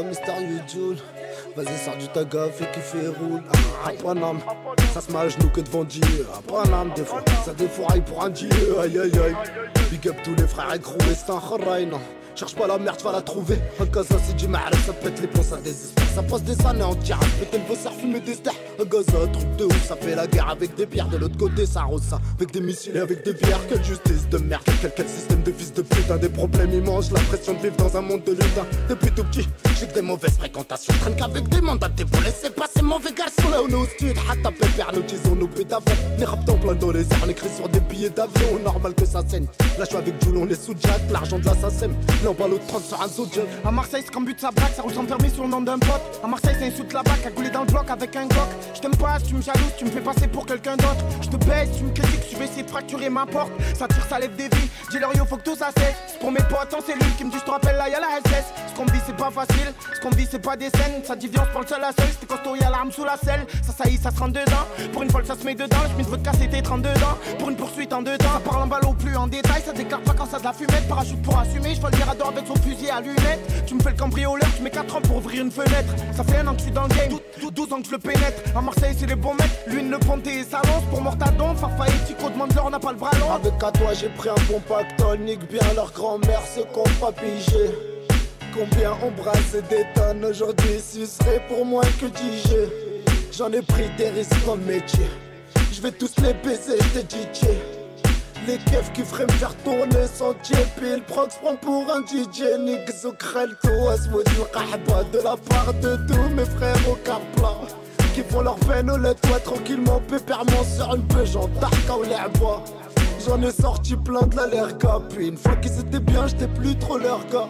[0.05, 0.97] Mystérieux.
[1.57, 3.43] Vas-y, sors du taga, fais kiffer, roule.
[3.85, 4.39] Ah, Panam,
[4.93, 6.27] ça se met à genoux que devant Dieu.
[6.33, 8.49] Ah, Panam, des fois, ça défouraille pour un dieu.
[8.81, 9.37] Aïe aïe aïe.
[9.91, 12.01] Big up tous les frères et c'est un kharaï, non.
[12.35, 13.59] Cherche pas la merde, tu vas la trouver.
[13.81, 16.00] Un Gaza, c'est du mal, ça pète les plombs, ça désespère.
[16.15, 18.55] Ça passe des années en tirage, péter le vasseur, fumer des stars.
[18.81, 21.09] Un Gaza, truc de ouf, ça fait la guerre avec des pierres.
[21.09, 23.61] De l'autre côté, ça rose ça, avec des missiles et avec des bières.
[23.69, 26.17] Quelle justice de merde, quel, quel système de fils de putain.
[26.17, 28.67] Des problèmes immenses, la pression de vivre dans un monde de lutin.
[28.89, 29.49] Depuis tout petit,
[29.79, 30.93] j'ai que des mauvaises fréquentations.
[31.01, 33.49] Traîne qu'avec des mandatés pour laisser passer mauvais garçons.
[33.51, 35.85] Là où nous stud, hatta pépère, nous disons nos pétavons.
[36.19, 38.59] Les raptons plein dans les airs, on écrit sur des billets d'avion.
[38.65, 39.47] Normal que ça saigne.
[39.79, 41.91] Là, je avec Joulon, les sous-jack, l'argent de l'assassin.
[42.25, 43.47] L'emballe au 30 sur un sous-jack.
[43.65, 46.00] À Marseille, c'est sa blague, ça roule sans permis sur le nom d'un pote.
[46.23, 48.49] À Marseille, c'est un sous de la bac, cagoulé dans le bloc avec un goc.
[48.75, 51.05] Je t'aime pas, tu me jalouses, tu me fais passer pour quelqu'un d'autre.
[51.23, 53.51] Je te baisse, tu me critiques, tu veux essayer fracturer ma porte.
[53.75, 54.69] Ça tire, ça lève des vies.
[54.91, 55.95] Dis-leur yo, faut que tout ça cesse.
[56.09, 58.21] C'est pour mes potes en cellule qui me disent, je te rappelle là, y'a la
[58.23, 58.45] SS.
[58.69, 59.73] Ce qu'on vit, c'est pas facile.
[59.95, 61.03] Ce qu'on vit, c'est pas des scènes.
[61.05, 62.09] Ça dit, viens, on se seul à seul.
[62.11, 63.47] C'était costaud, y'a l'arme sous la selle.
[63.63, 64.67] Ça, est, ça se rentre dedans.
[64.93, 65.79] Pour une fois, ça se met dedans.
[65.99, 67.17] Je veux te casser tes 32 dents.
[67.39, 68.41] Pour une poursuite en deux temps.
[68.45, 69.63] Parle en balle au plus en détail.
[69.65, 70.87] Ça déclare pas quand ça de la fumette.
[70.87, 71.75] Parachute pour assumer.
[71.75, 73.65] Je le mirador avec son fusil à lunettes.
[73.67, 75.90] Tu me fais le cambrioleur, tu mets 4 ans pour ouvrir une fenêtre.
[76.13, 77.93] Ça fait un an que je suis dans le game, 12, 12 ans que je
[77.93, 78.57] le pénètre.
[78.57, 79.51] À Marseille, c'est les bons mecs.
[79.67, 80.85] L'une, le ponté et sa lance.
[80.91, 83.33] Pour Mortadon, Fafa et Tico, demande leur, on n'a pas le bras long.
[83.33, 87.13] Avec à toi j'ai pris un bon pactole, nique bien leur grand-mère, ce qu'on pas
[87.13, 87.71] pigé.
[88.53, 93.37] Combien on brasse et détonne aujourd'hui, ce serait pour moi que dis-je.
[93.37, 95.07] J'en ai pris des risques comme métier.
[95.71, 97.80] Je je vais tous les baiser, t'es DJ.
[98.47, 102.59] Les keufs qui feraient me faire tourner sans JP Le prox prend pour un DJ
[102.61, 103.89] Nix au krelto.
[103.91, 107.53] Asmoudi qahba De la part de tous mes frères au Carpla
[108.15, 112.63] Qui font leur peine au lait toi tranquillement Pépèrement sur une Peugeot Darka ou l'herba
[113.27, 116.77] J'en ai sorti plein de la l'erga Puis une fois qu'ils étaient bien j'étais plus
[116.77, 117.49] trop leur gars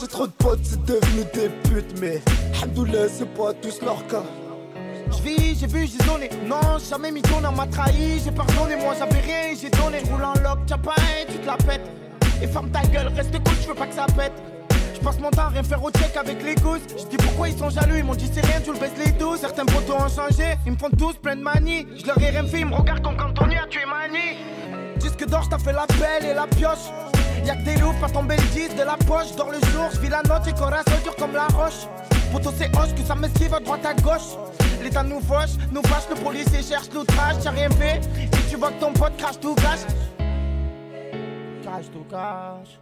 [0.00, 2.22] J'ai trop de potes c'est devenu des putes Mais
[2.62, 4.22] Alhamdoulilah c'est pas tous leur cas
[5.22, 6.28] J'ai vu, j'ai donné.
[6.46, 8.20] Non, jamais mis ton on m'a trahi.
[8.22, 10.00] J'ai pardonné, moi j'avais rien, j'ai donné.
[10.10, 11.88] Roule en lock, t'as pas un, tu te la pètes.
[12.42, 14.32] Et ferme ta gueule, reste cool, je veux pas que ça pète.
[14.94, 16.82] Je passe mon temps à rien faire au check avec les gousses.
[16.98, 19.12] Je dis pourquoi ils sont jaloux, ils m'ont dit c'est rien, tu le baisses les
[19.12, 19.40] douze.
[19.40, 21.86] Certains potos ont changé, ils me font tous plein de manie.
[21.96, 24.36] Je leur ai rien fait, ils me regardent comme quand on a tué Mani.
[24.98, 26.90] Disque d'or, t'as fait la pelle et la pioche.
[27.44, 29.34] Y'a que des loups, pas tomber le 10 de la poche.
[29.36, 31.86] Dors le jour, je vis la note et corazon dur comme la roche.
[32.32, 34.36] Poto c'est hoche, que ça me suive à droite à gauche.
[34.84, 38.02] L'état nous fauche, nous fâche, le policier cherche l'outrage, t'as rien fait.
[38.22, 39.80] Et tu vois que ton pote crache tout cache.
[41.62, 42.78] Crache tout cache.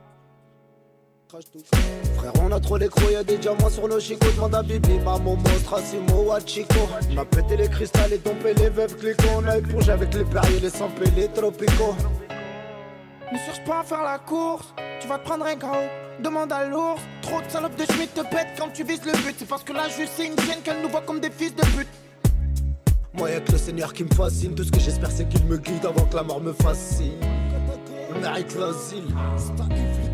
[2.16, 4.26] Frère, on a trop les crocs, y'a des diamants sur nos chicots.
[4.34, 6.88] Demande à Bibi, maman, monstre, Asimo, Wachiko.
[7.14, 9.24] On a pété les cristals et tombé les veuves clico.
[9.36, 11.94] On a éplongé avec les perriers, les sampés, les tropicaux.
[13.32, 16.01] Ne cherche pas à faire la course, tu vas te prendre un KO.
[16.20, 19.34] Demande à l'ours, trop de salopes de Schmitt te pètent quand tu vises le but.
[19.38, 21.88] C'est parce que là, juste c'est une qu'elle nous voit comme des fils de pute.
[23.14, 24.54] Moi, y'a que le Seigneur qui me fascine.
[24.54, 27.18] Tout ce que j'espère, c'est qu'il me guide avant que la mort me fascine.
[28.14, 29.04] On mérite l'asile.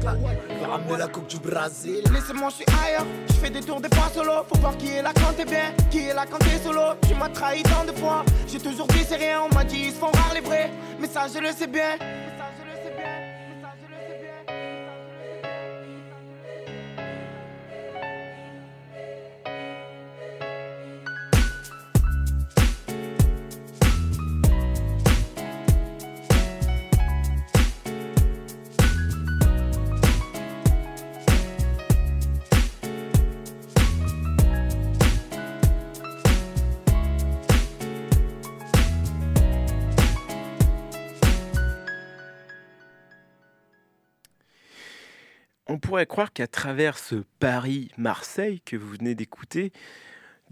[0.03, 2.03] Va ramener la coupe du Brésil.
[2.12, 3.07] Laissez-moi, je suis ailleurs.
[3.28, 4.32] Je fais des tours des fois solo.
[4.49, 6.94] Faut voir qui est là quand t'es bien, qui est là quand t'es solo.
[7.07, 8.24] Tu m'as trahi tant de fois.
[8.46, 9.42] J'ai toujours dit c'est rien.
[9.49, 10.70] On m'a dit ils se font rares les vrais.
[11.01, 11.99] Mais ça, je le sais bien.
[45.89, 49.72] Pourrait croire qu'à travers ce Paris-Marseille que vous venez d'écouter,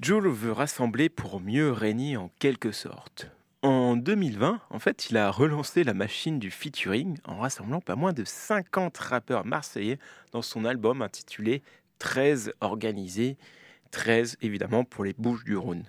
[0.01, 3.31] Jules veut rassembler pour mieux régner en quelque sorte.
[3.61, 8.15] En 2020, en fait, il a relancé la machine du featuring en rassemblant pas moins
[8.15, 9.99] de 50 rappeurs marseillais
[10.33, 11.63] dans son album intitulé
[11.99, 13.37] 13 organisés,
[13.91, 15.85] 13 évidemment pour les Bouches du Rhône.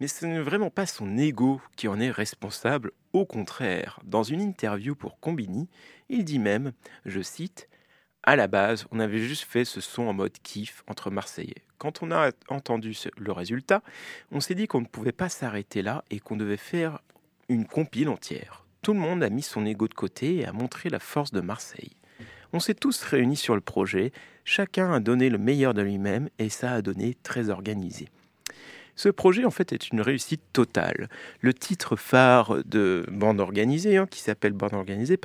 [0.00, 4.00] Mais ce n'est vraiment pas son ego qui en est responsable, au contraire.
[4.02, 5.68] Dans une interview pour Combini,
[6.08, 6.72] il dit même,
[7.06, 7.68] je cite,
[8.22, 11.62] à la base, on avait juste fait ce son en mode kiff entre Marseillais.
[11.78, 13.82] Quand on a entendu le résultat,
[14.30, 17.00] on s'est dit qu'on ne pouvait pas s'arrêter là et qu'on devait faire
[17.48, 18.64] une compile entière.
[18.82, 21.40] Tout le monde a mis son ego de côté et a montré la force de
[21.40, 21.96] Marseille.
[22.52, 24.12] On s'est tous réunis sur le projet,
[24.44, 28.08] chacun a donné le meilleur de lui-même et ça a donné très organisé.
[29.00, 31.08] Ce projet, en fait, est une réussite totale.
[31.40, 35.18] Le titre phare de Bande Organisée, hein, qui s'appelle Bande Organisée,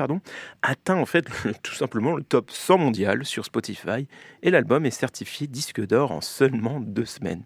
[0.61, 1.25] atteint en fait
[1.61, 4.07] tout simplement le top 100 mondial sur Spotify
[4.43, 7.43] et l'album est certifié disque d'or en seulement deux semaines.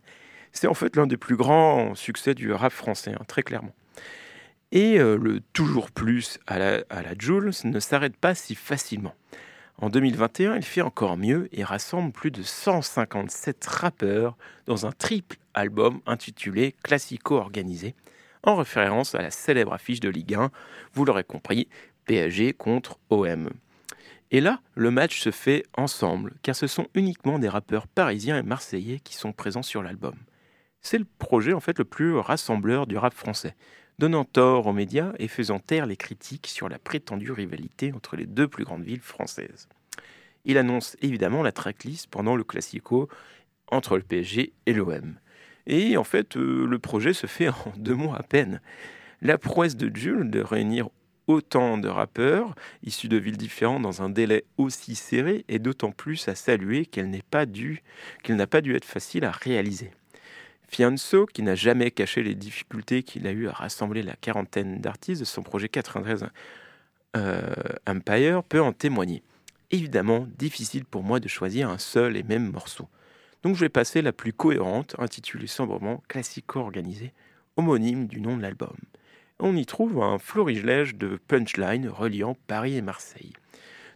[0.51, 3.73] C'est en fait l'un des plus grands succès du rap français, hein, très clairement.
[4.71, 6.83] Et euh, le toujours plus à la
[7.17, 9.15] Jules ne s'arrête pas si facilement.
[9.81, 15.37] En 2021, il fait encore mieux et rassemble plus de 157 rappeurs dans un triple
[15.53, 17.95] album intitulé Classico Organisé,
[18.43, 20.51] en référence à la célèbre affiche de Ligue 1,
[20.93, 21.69] vous l'aurez compris,
[22.05, 23.49] PSG contre OM.
[24.31, 28.43] Et là, le match se fait ensemble, car ce sont uniquement des rappeurs parisiens et
[28.43, 30.15] marseillais qui sont présents sur l'album.
[30.81, 33.55] C'est le projet en fait le plus rassembleur du rap français,
[33.99, 38.25] donnant tort aux médias et faisant taire les critiques sur la prétendue rivalité entre les
[38.25, 39.67] deux plus grandes villes françaises.
[40.45, 43.09] Il annonce évidemment la tracklist pendant le Classico
[43.67, 45.15] entre le PSG et l'OM.
[45.67, 48.61] Et en fait, euh, le projet se fait en deux mois à peine.
[49.21, 50.87] La prouesse de Jules de réunir
[51.27, 56.29] autant de rappeurs issus de villes différentes dans un délai aussi serré est d'autant plus
[56.29, 57.83] à saluer qu'elle n'est pas due,
[58.23, 59.91] qu'il n'a pas dû être facile à réaliser.
[60.69, 65.21] Fianso, qui n'a jamais caché les difficultés qu'il a eues à rassembler la quarantaine d'artistes
[65.21, 66.27] de son projet 93
[67.17, 67.53] euh,
[67.87, 69.23] Empire, peut en témoigner.
[69.71, 72.87] Évidemment, difficile pour moi de choisir un seul et même morceau.
[73.41, 77.13] Donc je vais passer la plus cohérente, intitulée sombrement Classico organisé,
[77.57, 78.75] homonyme du nom de l'album.
[79.39, 83.33] On y trouve un florilège de punchlines reliant Paris et Marseille.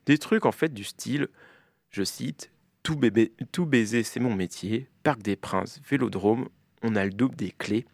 [0.08, 1.28] Des trucs en fait du style,
[1.92, 2.52] je cite,
[2.82, 3.00] tout,
[3.52, 6.48] tout baiser c'est mon métier, Parc des Princes, Vélodrome,
[6.84, 7.86] on a le double des clés,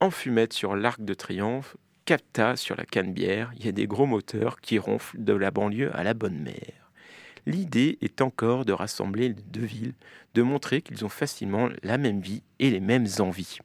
[0.00, 4.06] en fumette sur l'Arc de Triomphe, capta sur la canne-bière, il y a des gros
[4.06, 6.90] moteurs qui ronflent de la banlieue à la bonne mer.
[7.46, 9.94] L'idée est encore de rassembler les deux villes,
[10.34, 13.58] de montrer qu'ils ont facilement la même vie et les mêmes envies.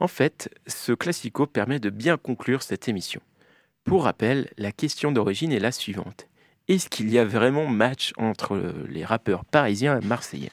[0.00, 3.20] En fait, ce classico permet de bien conclure cette émission.
[3.84, 6.26] Pour rappel, la question d'origine est la suivante.
[6.68, 10.52] Est-ce qu'il y a vraiment match entre les rappeurs parisiens et marseillais?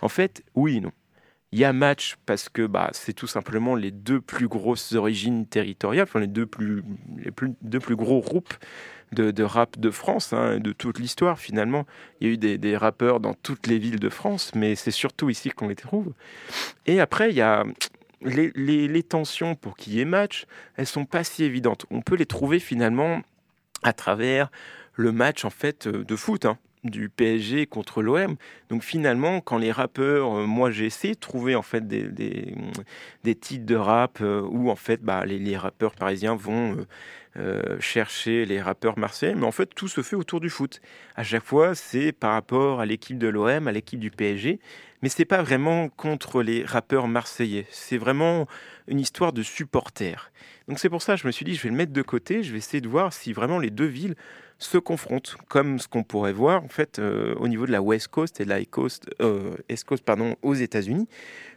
[0.00, 0.92] En fait, oui et non.
[1.52, 5.46] Il y a match parce que bah, c'est tout simplement les deux plus grosses origines
[5.46, 6.82] territoriales, les deux plus,
[7.18, 8.54] les plus, deux plus gros groupes
[9.12, 11.86] de, rap de France, hein, de toute l'histoire finalement.
[12.20, 15.28] Il y a eu des, rappeurs dans toutes les villes de France, mais c'est surtout
[15.28, 16.14] ici qu'on les trouve.
[16.86, 17.64] Et après, il y a
[18.22, 20.46] les, les tensions pour qu'il y ait match,
[20.76, 21.84] elles sont pas si évidentes.
[21.90, 23.20] On peut les trouver finalement
[23.82, 24.50] à travers
[24.94, 26.46] le match en fait de foot.
[26.46, 28.36] Hein du PSG contre l'OM.
[28.68, 32.54] Donc finalement, quand les rappeurs, euh, moi j'ai essayé de trouver en fait des,
[33.40, 36.84] titres de rap euh, où en fait bah, les, rappeurs parisiens vont
[37.36, 40.80] euh, chercher les rappeurs marseillais, mais en fait tout se fait autour du foot.
[41.14, 44.58] À chaque fois, c'est par rapport à l'équipe de l'OM, à l'équipe du PSG,
[45.02, 47.66] mais c'est pas vraiment contre les rappeurs marseillais.
[47.70, 48.46] C'est vraiment
[48.88, 50.32] une histoire de supporters.
[50.68, 52.42] Donc c'est pour ça que je me suis dit, je vais le mettre de côté,
[52.42, 54.14] je vais essayer de voir si vraiment les deux villes
[54.62, 58.08] se confrontent, comme ce qu'on pourrait voir en fait euh, au niveau de la West
[58.08, 59.54] Coast et de la East Coast, euh,
[59.86, 61.08] Coast pardon, aux États-Unis,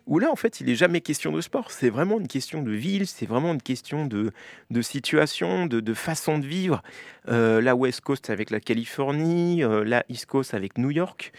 [0.07, 2.71] où là en fait il n'est jamais question de sport, c'est vraiment une question de
[2.71, 4.31] ville, c'est vraiment une question de,
[4.71, 6.83] de situation, de, de, façon de vivre.
[7.27, 11.31] Euh, la West Coast avec la Californie, la East Coast avec New York.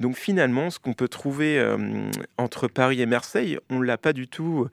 [0.00, 1.60] Donc finalement, ce qu'on peut trouver
[2.36, 4.68] entre Paris et Marseille, on l'a pas du tout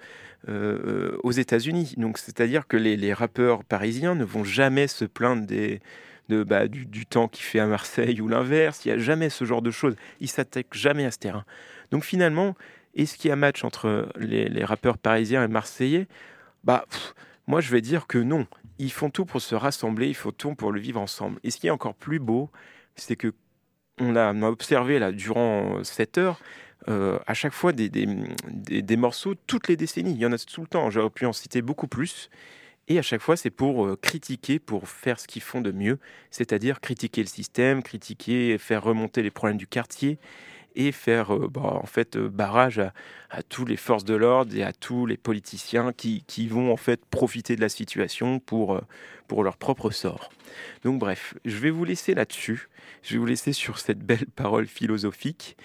[0.48, 1.96] aux États-Unis.
[1.98, 5.82] Donc c'est-à-dire que les, les rappeurs parisiens ne vont jamais se plaindre des
[6.30, 8.86] de, bah, du, temps qu'il fait à Marseille ou l'inverse.
[8.86, 9.96] Il n'y a jamais ce genre de choses.
[10.20, 11.46] Il s'attaque jamais à ce terrain.
[11.92, 12.56] Donc finalement,
[12.96, 16.08] est-ce qu'il y a match entre les, rappeurs parisiens et marseillais
[16.64, 16.86] Bah,
[17.48, 18.48] moi je vais dire que non.
[18.80, 21.40] Ils font tout pour se rassembler, ils font tout pour le vivre ensemble.
[21.44, 22.50] Et ce qui est encore plus beau,
[22.96, 23.34] c'est que
[24.00, 26.42] on a, observé là durant cette heure
[26.90, 28.06] euh, à chaque fois des, des,
[28.82, 30.12] des, morceaux toutes les décennies.
[30.12, 30.90] Il y en a tout le temps.
[30.90, 32.30] J'aurais pu en citer beaucoup plus.
[32.88, 35.98] Et à chaque fois, c'est pour euh, critiquer, pour faire ce qu'ils font de mieux,
[36.30, 40.20] c'est-à-dire critiquer le système, critiquer, faire remonter les problèmes du quartier
[40.76, 42.94] et faire euh, bah, en fait euh, barrage à,
[43.30, 47.04] à toutes les forces de l'ordre et à tous les politiciens qui, vont en fait
[47.06, 48.80] profiter de la situation pour,
[49.28, 50.30] pour leur propre sort.
[50.84, 52.70] Donc bref, je vais vous laisser là-dessus.
[53.04, 55.58] Je vais vous laisser sur cette belle parole philosophique.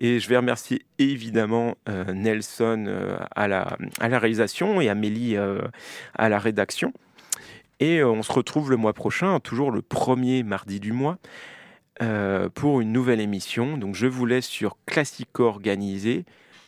[0.00, 5.36] Et je vais remercier évidemment euh, Nelson euh, à, la, à la réalisation et Amélie
[5.36, 5.60] euh,
[6.14, 6.92] à la rédaction.
[7.80, 11.18] Et on se retrouve le mois prochain, toujours le premier mardi du mois,
[12.54, 13.76] pour une nouvelle émission.
[13.76, 16.24] Donc je vous laisse sur Classico Organisé,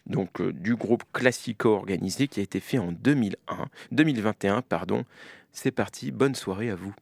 [0.07, 4.63] donc du groupe Classico Organisé qui a été fait en 2001, 2021.
[4.63, 5.05] Pardon.
[5.53, 6.95] C'est parti, bonne soirée à vous.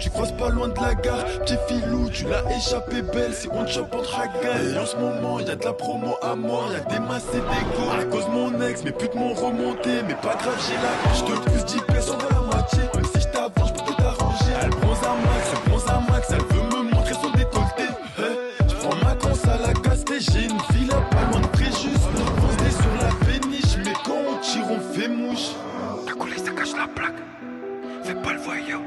[0.00, 1.24] Tu croises pas loin de la gare.
[1.44, 5.50] Petit filou, tu l'as échappé belle, c'est on chope entre Et en ce moment, y
[5.50, 7.84] a de la promo à mort, y a des masses et des go.
[8.00, 11.50] À cause mon ex, mes putes m'ont remonté, mais pas grave, j'ai la Je te
[11.50, 14.52] plus 10 pesos sur la moitié, même si je t'avance, je peux tout arranger.
[14.62, 17.84] Elle bronze à max, elle bronze à max, elle veut me montrer son décolleté.
[18.18, 22.00] Hey, je prends ma conce à la casté, j'ai une villa pas loin de Préjus.
[22.40, 25.50] Posté sur la péniche, mais quand on tire, on fait mouche.
[26.06, 27.20] Ta coulé, ça cache la plaque.
[28.02, 28.80] Fais pas le voyant.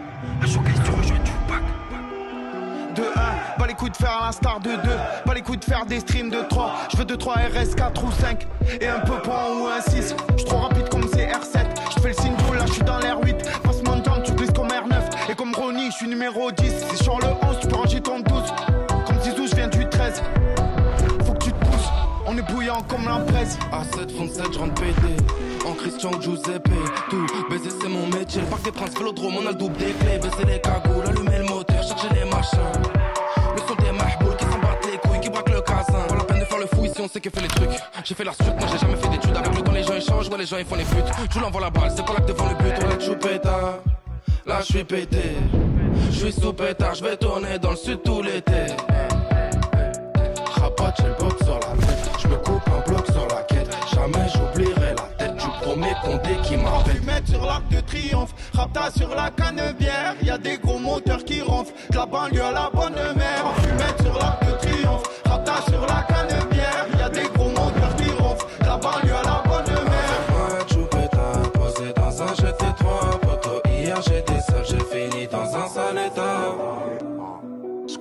[3.84, 4.78] Coups de faire à l'instar de 2.
[5.26, 6.74] Pas les coups de faire des streams de 3.
[6.92, 8.48] Je veux 2, 3 RS, 4 ou 5.
[8.80, 10.16] Et un peu point ou un 6.
[10.38, 11.66] Je trop rapide comme CR7.
[11.96, 13.36] Je fais le signe là je suis dans l'air 8.
[13.64, 15.32] Passe mon temps, tu glisses comme R9.
[15.32, 16.74] Et comme Ronnie, je suis numéro 10.
[16.92, 18.54] Si sur le 11, tu peux ranger ton 12.
[19.06, 20.24] Comme Zizou, je viens du 13
[22.26, 23.60] on est bouillant comme l'empresse.
[23.72, 25.16] A7, fond 7, je rentre pété.
[25.68, 26.70] En Christian Giuseppe,
[27.10, 28.42] tout baiser c'est mon métier.
[28.42, 30.18] Le parc des princes, vélodrome, on a le double des clés.
[30.18, 33.03] Baisser les cagoules, allumer le moteur, chercher les machins.
[37.14, 37.70] Sait que fait les trucs.
[38.04, 39.38] J'ai fait la suite, moi j'ai jamais fait d'études.
[39.38, 41.30] Avec le temps, les gens échangent, ouais, les gens ils font les putes.
[41.32, 42.74] Tu l'envoies la balle, c'est pas que devant le but.
[42.84, 43.80] On est choupeta,
[44.48, 45.38] là je suis pété.
[46.10, 48.74] Je suis sous pétard, je vais tourner dans le sud tout l'été.
[50.56, 53.70] Rapote, j'ai le sur la je me coupe un bloc sur la quête.
[53.94, 57.02] Jamais j'oublierai la tête du premier condé qui m'appelle.
[57.04, 60.16] mettre sur l'arc de triomphe, rapta sur la cannebière.
[60.24, 63.46] Y a des gros moteurs qui ronflent, de la banlieue à la bonne mère.
[63.78, 66.53] mettre sur l'arc de triomphe, rapta sur la cannebière.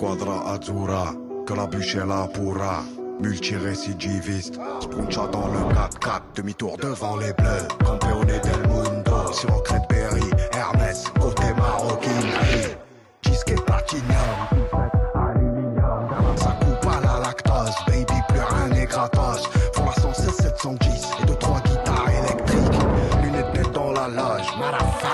[0.02, 1.14] Squadra Azzurra,
[1.46, 2.82] que la bûche est là pourra.
[3.20, 7.68] Multirécidiviste, Spuncha dans le 4-4, demi-tour devant les bleus.
[7.84, 12.74] Campeone del mundo, sur Berry, Hermès, côté maroquinerie.
[13.22, 14.72] Disque platinum,
[15.14, 16.36] aluminium.
[16.36, 19.48] Ça coupe à la lactose, baby, plus rien n'est gratos.
[19.72, 22.82] Pour la 116 710 et deux trois guitares électriques.
[23.22, 24.52] Lunettes nettes dans la loge.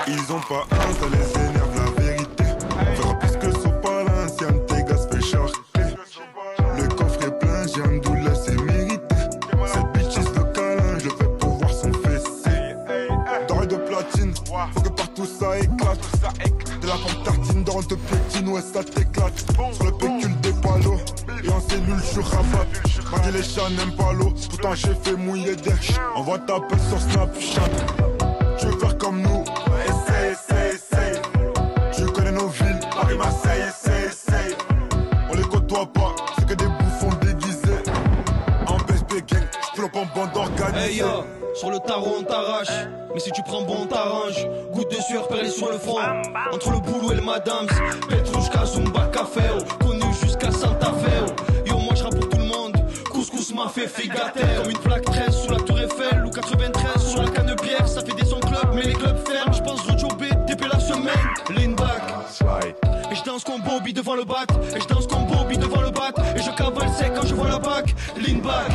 [0.07, 0.78] Ils ont pas
[18.61, 19.33] ça t'éclate.
[19.73, 20.99] Sur le pécule des palos,
[21.43, 22.65] et en cellule je rabat.
[23.11, 26.79] Mardi les chats n'aiment pas l'eau, pourtant j'ai fait mouiller des ch- Envoie ta pelle
[26.89, 27.69] sur Snapchat.
[40.75, 42.69] Hey yo, sur le tarot on t'arrache.
[43.13, 44.47] Mais si tu prends bon, on t'arrange.
[44.71, 45.97] Goutte de sueur perlée sur le front.
[46.53, 47.67] Entre le boulot et le madame.
[48.07, 49.41] Petrushka, Zumba, Café.
[49.57, 49.63] oh.
[49.83, 51.67] Connu jusqu'à Santa Fe.
[51.67, 52.77] Yo, moi je pour tout le monde.
[53.11, 54.41] Couscous m'a fait figater.
[54.61, 56.23] Comme une plaque 13 sous la tour Eiffel.
[56.25, 57.87] Ou 93 sur la canne bière.
[57.87, 59.53] Ça fait des sons club, mais les clubs ferment.
[59.53, 61.13] Je pense rejobber, TP la semaine.
[61.49, 62.01] Lean back.
[63.11, 64.49] Et je danse comme Bobby devant le bac.
[64.75, 66.11] Et je danse comme Bobby devant le bat.
[66.35, 67.95] Et je cavale sec quand je vois la bac.
[68.15, 68.71] Lean back.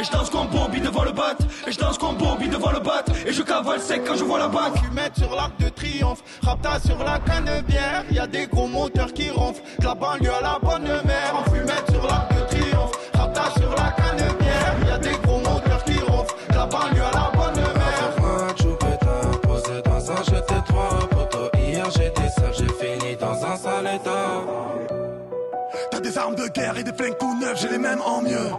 [0.00, 1.34] Et je danse comme Bobby devant le bat.
[1.66, 3.04] Et je danse comme Bobby devant le bat.
[3.26, 4.72] Et je cavale sec quand je vois la bac.
[4.84, 8.04] Fumette sur l'arc de triomphe, rapta sur la canne bière.
[8.10, 11.34] Y a des gros moteurs qui ronflent, de la banlieue à la bonne mère.
[11.34, 11.87] En fumette
[26.28, 28.50] armes de guerre et des flingues tout neufs, j'ai les mêmes en mieux.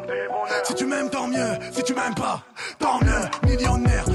[0.64, 1.58] Si tu m'aimes, tant mieux.
[1.72, 2.42] Si tu m'aimes pas,
[2.80, 3.50] tant mieux.
[3.50, 4.06] Millionnaire,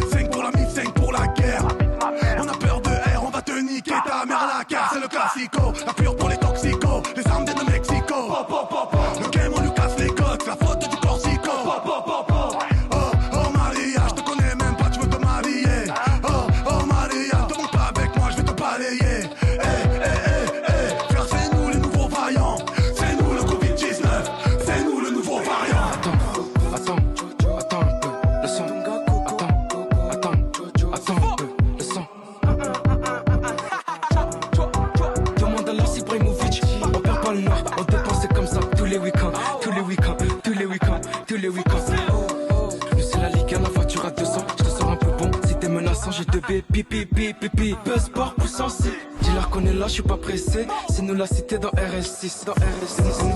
[49.84, 53.33] là, je suis pas pressé, c'est nous la cité dans RS6, dans RS6,